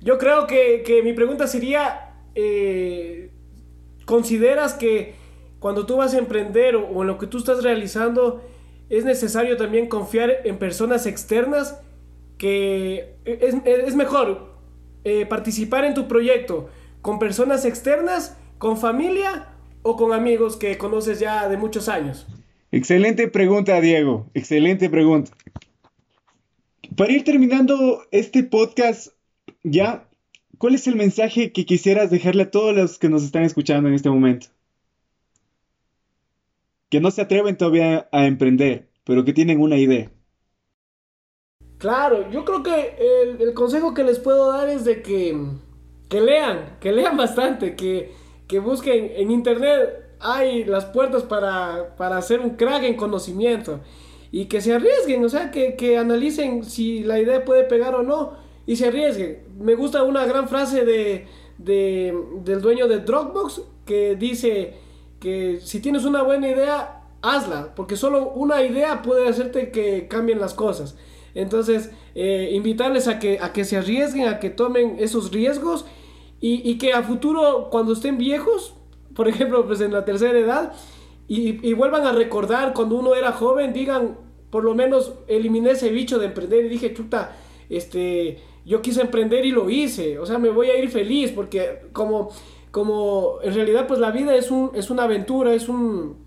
Yo 0.00 0.18
creo 0.18 0.46
que, 0.46 1.00
mi 1.02 1.12
pregunta 1.12 1.46
sería: 1.46 2.14
eh, 2.34 3.30
¿consideras 4.04 4.74
que 4.74 5.14
cuando 5.58 5.86
tú 5.86 5.96
vas 5.96 6.14
a 6.14 6.18
emprender 6.18 6.76
o, 6.76 7.02
en 7.02 7.08
lo 7.08 7.18
que 7.18 7.26
tú 7.26 7.38
estás 7.38 7.62
realizando 7.62 8.42
es 8.90 9.04
necesario 9.04 9.56
también 9.56 9.88
confiar 9.88 10.30
en 10.44 10.58
personas 10.58 11.06
externas? 11.06 11.80
Que 12.38 13.16
es, 13.24 13.94
mejor 13.94 14.54
eh, 15.04 15.24
participar 15.24 15.84
en 15.84 15.94
tu 15.94 16.08
proyecto 16.08 16.68
con 17.00 17.18
personas 17.18 17.64
externas, 17.64 18.36
con 18.58 18.76
familia 18.76 19.48
o 19.82 19.96
con 19.96 20.12
amigos 20.12 20.56
que 20.56 20.76
conoces 20.76 21.20
ya 21.20 21.48
de 21.48 21.56
muchos 21.56 21.88
años. 21.88 22.26
Excelente 22.74 23.28
pregunta, 23.28 23.80
Diego. 23.80 24.28
Excelente 24.34 24.90
pregunta. 24.90 25.30
Para 26.96 27.12
ir 27.12 27.22
terminando 27.22 28.02
este 28.10 28.42
podcast, 28.42 29.12
ya, 29.62 30.08
¿cuál 30.58 30.74
es 30.74 30.88
el 30.88 30.96
mensaje 30.96 31.52
que 31.52 31.66
quisieras 31.66 32.10
dejarle 32.10 32.42
a 32.42 32.50
todos 32.50 32.74
los 32.74 32.98
que 32.98 33.08
nos 33.08 33.22
están 33.22 33.44
escuchando 33.44 33.88
en 33.88 33.94
este 33.94 34.10
momento? 34.10 34.48
Que 36.88 36.98
no 36.98 37.12
se 37.12 37.22
atreven 37.22 37.56
todavía 37.56 38.08
a 38.10 38.26
emprender, 38.26 38.88
pero 39.04 39.24
que 39.24 39.32
tienen 39.32 39.60
una 39.60 39.76
idea. 39.76 40.10
Claro, 41.78 42.28
yo 42.32 42.44
creo 42.44 42.64
que 42.64 42.96
el, 43.38 43.54
consejo 43.54 43.94
que 43.94 44.02
les 44.02 44.18
puedo 44.18 44.50
dar 44.50 44.68
es 44.68 44.84
de 44.84 45.00
que, 45.00 45.46
que 46.08 46.20
lean, 46.20 46.78
que 46.80 46.90
lean 46.90 47.16
bastante, 47.16 47.76
que, 47.76 48.10
que 48.48 48.58
busquen 48.58 49.12
en 49.14 49.30
internet 49.30 50.03
hay 50.24 50.64
las 50.64 50.86
puertas 50.86 51.22
para, 51.22 51.94
para 51.96 52.16
hacer 52.16 52.40
un 52.40 52.50
crack 52.56 52.82
en 52.84 52.94
conocimiento. 52.94 53.80
Y 54.32 54.46
que 54.46 54.60
se 54.60 54.72
arriesguen, 54.72 55.24
o 55.24 55.28
sea, 55.28 55.52
que, 55.52 55.76
que 55.76 55.96
analicen 55.96 56.64
si 56.64 57.04
la 57.04 57.20
idea 57.20 57.44
puede 57.44 57.64
pegar 57.64 57.94
o 57.94 58.02
no 58.02 58.32
y 58.66 58.76
se 58.76 58.88
arriesguen. 58.88 59.44
Me 59.60 59.74
gusta 59.76 60.02
una 60.02 60.26
gran 60.26 60.48
frase 60.48 60.84
de, 60.84 61.26
de, 61.58 62.18
del 62.42 62.60
dueño 62.60 62.88
de 62.88 63.00
Dropbox 63.00 63.62
que 63.84 64.16
dice 64.16 64.74
que 65.20 65.60
si 65.60 65.80
tienes 65.80 66.04
una 66.04 66.22
buena 66.22 66.48
idea, 66.48 67.02
hazla, 67.22 67.74
porque 67.76 67.96
solo 67.96 68.30
una 68.30 68.62
idea 68.62 69.02
puede 69.02 69.28
hacerte 69.28 69.70
que 69.70 70.08
cambien 70.08 70.40
las 70.40 70.54
cosas. 70.54 70.96
Entonces, 71.34 71.90
eh, 72.14 72.50
invitarles 72.52 73.08
a 73.08 73.18
que, 73.18 73.38
a 73.40 73.52
que 73.52 73.64
se 73.64 73.76
arriesguen, 73.76 74.28
a 74.28 74.40
que 74.40 74.50
tomen 74.50 74.96
esos 74.98 75.32
riesgos 75.32 75.84
y, 76.40 76.68
y 76.68 76.78
que 76.78 76.92
a 76.92 77.02
futuro, 77.02 77.68
cuando 77.70 77.92
estén 77.92 78.18
viejos, 78.18 78.74
por 79.14 79.28
ejemplo, 79.28 79.66
pues 79.66 79.80
en 79.80 79.92
la 79.92 80.04
tercera 80.04 80.38
edad, 80.38 80.72
y, 81.26 81.72
vuelvan 81.72 82.06
a 82.06 82.12
recordar 82.12 82.74
cuando 82.74 82.96
uno 82.96 83.14
era 83.14 83.32
joven, 83.32 83.72
digan, 83.72 84.18
por 84.50 84.62
lo 84.62 84.74
menos 84.74 85.14
eliminé 85.26 85.70
ese 85.70 85.90
bicho 85.90 86.18
de 86.18 86.26
emprender 86.26 86.66
y 86.66 86.68
dije, 86.68 86.92
chuta, 86.92 87.34
este, 87.70 88.40
yo 88.66 88.82
quise 88.82 89.00
emprender 89.00 89.46
y 89.46 89.50
lo 89.50 89.70
hice, 89.70 90.18
o 90.18 90.26
sea, 90.26 90.38
me 90.38 90.50
voy 90.50 90.68
a 90.68 90.78
ir 90.78 90.90
feliz 90.90 91.32
porque 91.32 91.86
como, 91.92 92.30
como 92.70 93.38
en 93.42 93.54
realidad 93.54 93.86
pues 93.86 94.00
la 94.00 94.10
vida 94.10 94.34
es, 94.36 94.50
un, 94.50 94.70
es 94.74 94.90
una 94.90 95.04
aventura, 95.04 95.54
es 95.54 95.68
un, 95.68 96.18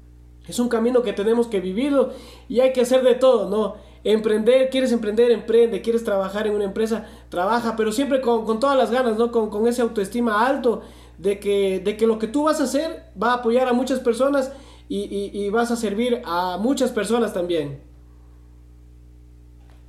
es 0.48 0.58
un 0.58 0.68
camino 0.68 1.04
que 1.04 1.14
tenemos 1.14 1.48
que 1.48 1.60
vivirlo 1.60 2.10
y 2.50 2.62
hay 2.62 2.74
que 2.74 2.82
hacer 2.82 3.04
de 3.04 3.16
todo, 3.16 3.50
¿no? 3.50 3.76
Emprender, 4.04 4.70
quieres 4.70 4.92
emprender, 4.92 5.32
emprende, 5.32 5.82
quieres 5.82 6.04
trabajar 6.04 6.48
en 6.48 6.56
una 6.56 6.64
empresa, 6.64 7.06
trabaja, 7.30 7.76
pero 7.76 7.92
siempre 7.92 8.20
con, 8.22 8.46
con 8.46 8.60
todas 8.60 8.78
las 8.78 8.90
ganas, 8.90 9.18
¿no? 9.18 9.32
Con, 9.32 9.50
con 9.50 9.68
ese 9.68 9.82
autoestima 9.84 10.48
alto 10.48 10.82
de 11.18 11.40
que, 11.40 11.80
de 11.80 11.98
que 11.98 12.08
lo 12.08 12.20
que 12.20 12.28
tú 12.28 12.44
vas 12.44 12.60
a 12.60 12.66
hacer 12.66 13.04
va 13.22 13.32
a 13.32 13.36
apoyar 13.36 13.68
a 13.68 13.74
muchas 13.74 14.00
personas 14.00 14.52
y, 14.90 15.50
vas 15.50 15.72
a 15.72 15.76
servir 15.76 16.22
a 16.26 16.58
muchas 16.62 16.92
personas 16.92 17.34
también. 17.34 17.80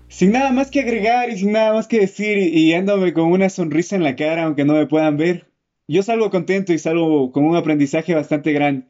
Sin 0.09 0.33
nada 0.33 0.51
más 0.51 0.71
que 0.71 0.81
agregar 0.81 1.31
y 1.31 1.39
sin 1.39 1.53
nada 1.53 1.73
más 1.73 1.87
que 1.87 2.01
decir 2.01 2.39
y, 2.39 2.75
y 2.75 3.13
con 3.13 3.31
una 3.31 3.49
sonrisa 3.49 3.95
en 3.95 4.03
la 4.03 4.17
cara 4.17 4.45
aunque 4.45 4.65
no 4.65 4.73
me 4.75 4.87
puedan 4.87 5.17
ver, 5.17 5.47
yo 5.87 6.03
salgo 6.03 6.31
contento 6.31 6.73
y 6.73 6.79
salgo 6.79 7.31
con 7.33 7.45
un 7.45 7.57
aprendizaje 7.57 8.15
bastante 8.15 8.53
grande. 8.53 8.87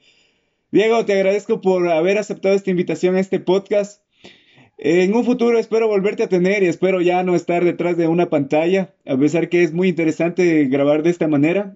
Diego, 0.70 1.05
te 1.05 1.14
agradezco 1.14 1.61
por 1.61 1.88
haber 1.88 2.18
aceptado 2.18 2.55
esta 2.55 2.70
invitación 2.70 3.16
a 3.16 3.20
este 3.20 3.40
podcast. 3.40 4.03
En 4.77 5.14
un 5.14 5.24
futuro 5.24 5.59
espero 5.59 5.88
volverte 5.88 6.22
a 6.22 6.29
tener 6.29 6.62
y 6.62 6.66
espero 6.66 7.01
ya 7.01 7.22
no 7.22 7.35
estar 7.35 7.64
detrás 7.64 7.96
de 7.96 8.07
una 8.07 8.31
pantalla, 8.31 8.94
a 9.07 9.16
pesar 9.16 9.48
que 9.48 9.62
es 9.62 9.72
muy 9.72 9.88
interesante 9.88 10.66
grabar 10.66 11.03
de 11.03 11.11
esta 11.11 11.27
manera. 11.27 11.74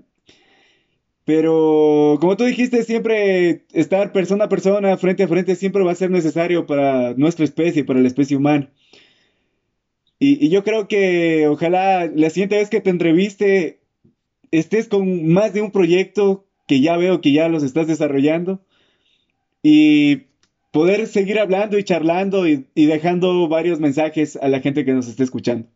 Pero 1.25 2.19
como 2.21 2.37
tú 2.37 2.45
dijiste, 2.45 2.83
siempre 2.83 3.65
estar 3.73 4.13
persona 4.13 4.45
a 4.45 4.49
persona, 4.49 4.97
frente 4.97 5.23
a 5.23 5.29
frente, 5.29 5.55
siempre 5.55 5.85
va 5.85 5.93
a 5.93 5.97
ser 5.97 6.11
necesario 6.11 6.67
para 6.67 7.15
nuestra 7.15 7.45
especie, 7.45 7.85
para 7.85 8.01
la 8.01 8.09
especie 8.09 8.37
humana. 8.37 8.71
Y, 10.19 10.49
yo 10.51 10.63
creo 10.65 10.89
que 10.89 11.49
ojalá 11.49 12.07
la 12.07 12.31
siguiente 12.31 12.57
vez 12.57 12.71
que 12.71 12.81
te 12.81 12.91
entreviste 12.91 13.81
estés 14.53 14.89
con 14.89 15.29
más 15.33 15.53
de 15.53 15.63
un 15.63 15.71
proyecto 15.73 16.47
que 16.69 16.81
ya 16.81 16.97
veo 16.97 17.21
que 17.21 17.33
ya 17.33 17.49
los 17.49 17.63
estás 17.63 17.87
desarrollando 17.89 18.65
y 19.63 20.25
poder 20.71 21.07
seguir 21.07 21.39
hablando 21.39 21.79
y 21.79 21.85
charlando 21.85 22.47
y 22.47 22.67
dejando 22.75 23.49
varios 23.49 23.81
mensajes 23.81 24.37
a 24.37 24.49
la 24.49 24.61
gente 24.61 24.85
que 24.85 24.93
nos 24.93 25.09
esté 25.09 25.25
escuchando. 25.25 25.67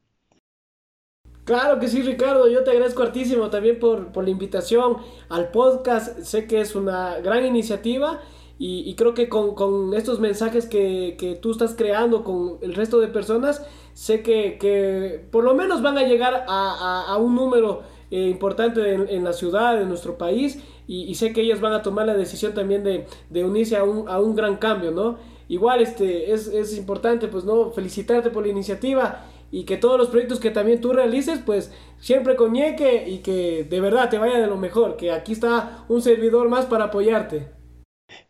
Claro 1.47 1.79
que 1.79 1.87
sí, 1.87 2.03
Ricardo. 2.03 2.49
Yo 2.49 2.65
te 2.65 2.73
agradezco 2.73 3.05
hartísimo 3.05 3.51
también 3.51 3.79
por, 3.79 4.11
la 4.17 4.31
invitación 4.31 4.97
al 5.29 5.53
podcast. 5.53 6.19
Sé 6.19 6.49
que 6.49 6.61
es 6.61 6.75
una 6.75 7.21
gran 7.21 7.47
iniciativa 7.47 8.21
y, 8.59 8.93
creo 8.97 9.15
que 9.15 9.29
con, 9.29 9.95
estos 9.95 10.19
mensajes 10.19 10.67
que, 10.67 11.39
tú 11.41 11.53
estás 11.53 11.77
creando 11.77 12.25
con 12.25 12.59
el 12.63 12.75
resto 12.75 12.99
de 12.99 13.07
personas, 13.07 13.65
sé 13.95 14.25
que, 14.25 15.29
por 15.31 15.45
lo 15.45 15.55
menos 15.55 15.83
van 15.83 15.99
a 15.99 16.03
llegar 16.03 16.45
a, 16.49 17.17
un 17.21 17.37
número 17.37 17.83
eh, 18.11 18.29
importante 18.29 18.95
en, 18.95 19.23
la 19.23 19.33
ciudad, 19.33 19.81
en 19.81 19.89
nuestro 19.89 20.19
país, 20.19 20.61
y, 20.89 21.15
sé 21.15 21.33
que 21.33 21.43
ellas 21.43 21.61
van 21.61 21.75
a 21.75 21.83
tomar 21.83 22.07
la 22.07 22.15
decisión 22.15 22.55
también 22.55 22.83
de, 22.83 23.45
unirse 23.45 23.77
a 23.77 23.85
un, 23.85 24.09
a 24.09 24.19
un, 24.19 24.35
gran 24.35 24.57
cambio, 24.57 24.91
¿no? 24.91 25.17
Igual 25.49 25.81
este, 25.81 26.33
es, 26.33 26.49
es 26.49 26.77
importante, 26.77 27.29
pues, 27.29 27.45
¿no? 27.45 27.71
Felicitarte 27.71 28.31
por 28.31 28.45
la 28.45 28.51
iniciativa 28.51 29.25
y 29.51 29.65
que 29.65 29.77
todos 29.77 29.99
los 29.99 30.09
proyectos 30.09 30.41
que 30.41 30.51
también 30.51 30.81
tú 30.81 30.93
realices, 30.93 31.41
pues 31.45 31.73
siempre 31.99 32.37
coñeque 32.37 33.09
y 33.09 33.19
que 33.19 33.65
de 33.69 33.81
verdad 33.81 34.11
te 34.11 34.19
vaya 34.19 34.39
de 34.39 34.47
lo 34.47 34.57
mejor, 34.57 34.97
que 34.97 35.13
aquí 35.13 35.33
está 35.33 35.85
un 35.89 36.03
servidor 36.03 36.49
más 36.49 36.67
para 36.67 36.85
apoyarte. 36.85 37.49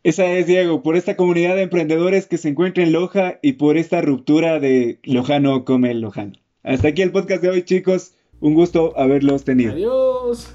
Esa 0.02 0.26
es, 0.26 0.46
Diego, 0.46 0.82
por 0.82 0.96
esta 0.96 1.16
comunidad 1.16 1.56
de 1.56 1.62
emprendedores 1.62 2.26
que 2.26 2.38
se 2.38 2.48
encuentra 2.48 2.82
en 2.82 2.92
Loja 2.92 3.38
y 3.42 3.54
por 3.54 3.76
esta 3.76 4.00
ruptura 4.00 4.58
de 4.58 5.00
Lojano 5.04 5.64
come 5.64 5.92
Lojano. 5.94 6.32
Hasta 6.62 6.88
aquí 6.88 7.02
el 7.02 7.12
podcast 7.12 7.42
de 7.42 7.50
hoy, 7.50 7.62
chicos. 7.62 8.14
Un 8.40 8.54
gusto 8.54 8.92
haberlos 8.96 9.44
tenido. 9.44 9.72
Adiós. 9.72 10.54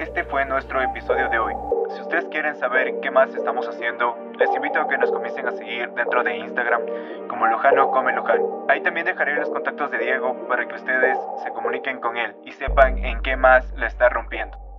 Este 0.00 0.24
fue 0.24 0.46
nuestro 0.46 0.80
episodio 0.80 1.28
de 1.28 1.38
hoy. 1.38 1.52
Si 1.94 2.00
ustedes 2.00 2.24
quieren 2.30 2.56
saber 2.56 3.00
qué 3.02 3.10
más 3.10 3.34
estamos 3.34 3.68
haciendo, 3.68 4.16
les 4.38 4.48
invito 4.56 4.80
a 4.80 4.88
que 4.88 4.96
nos 4.96 5.10
comiencen 5.10 5.46
a 5.46 5.52
seguir 5.52 5.90
dentro 5.90 6.24
de 6.24 6.38
Instagram 6.38 6.80
como 7.28 7.46
Lojano 7.46 7.90
Come 7.90 8.14
Lojano. 8.14 8.64
Ahí 8.70 8.80
también 8.80 9.04
dejaré 9.04 9.36
los 9.36 9.50
contactos 9.50 9.90
de 9.90 9.98
Diego 9.98 10.48
para 10.48 10.66
que 10.66 10.74
ustedes 10.74 11.18
se 11.44 11.50
comuniquen 11.50 12.00
con 12.00 12.16
él 12.16 12.34
y 12.46 12.52
sepan 12.52 12.96
en 13.04 13.20
qué 13.20 13.36
más 13.36 13.70
le 13.74 13.88
está 13.88 14.08
rompiendo. 14.08 14.69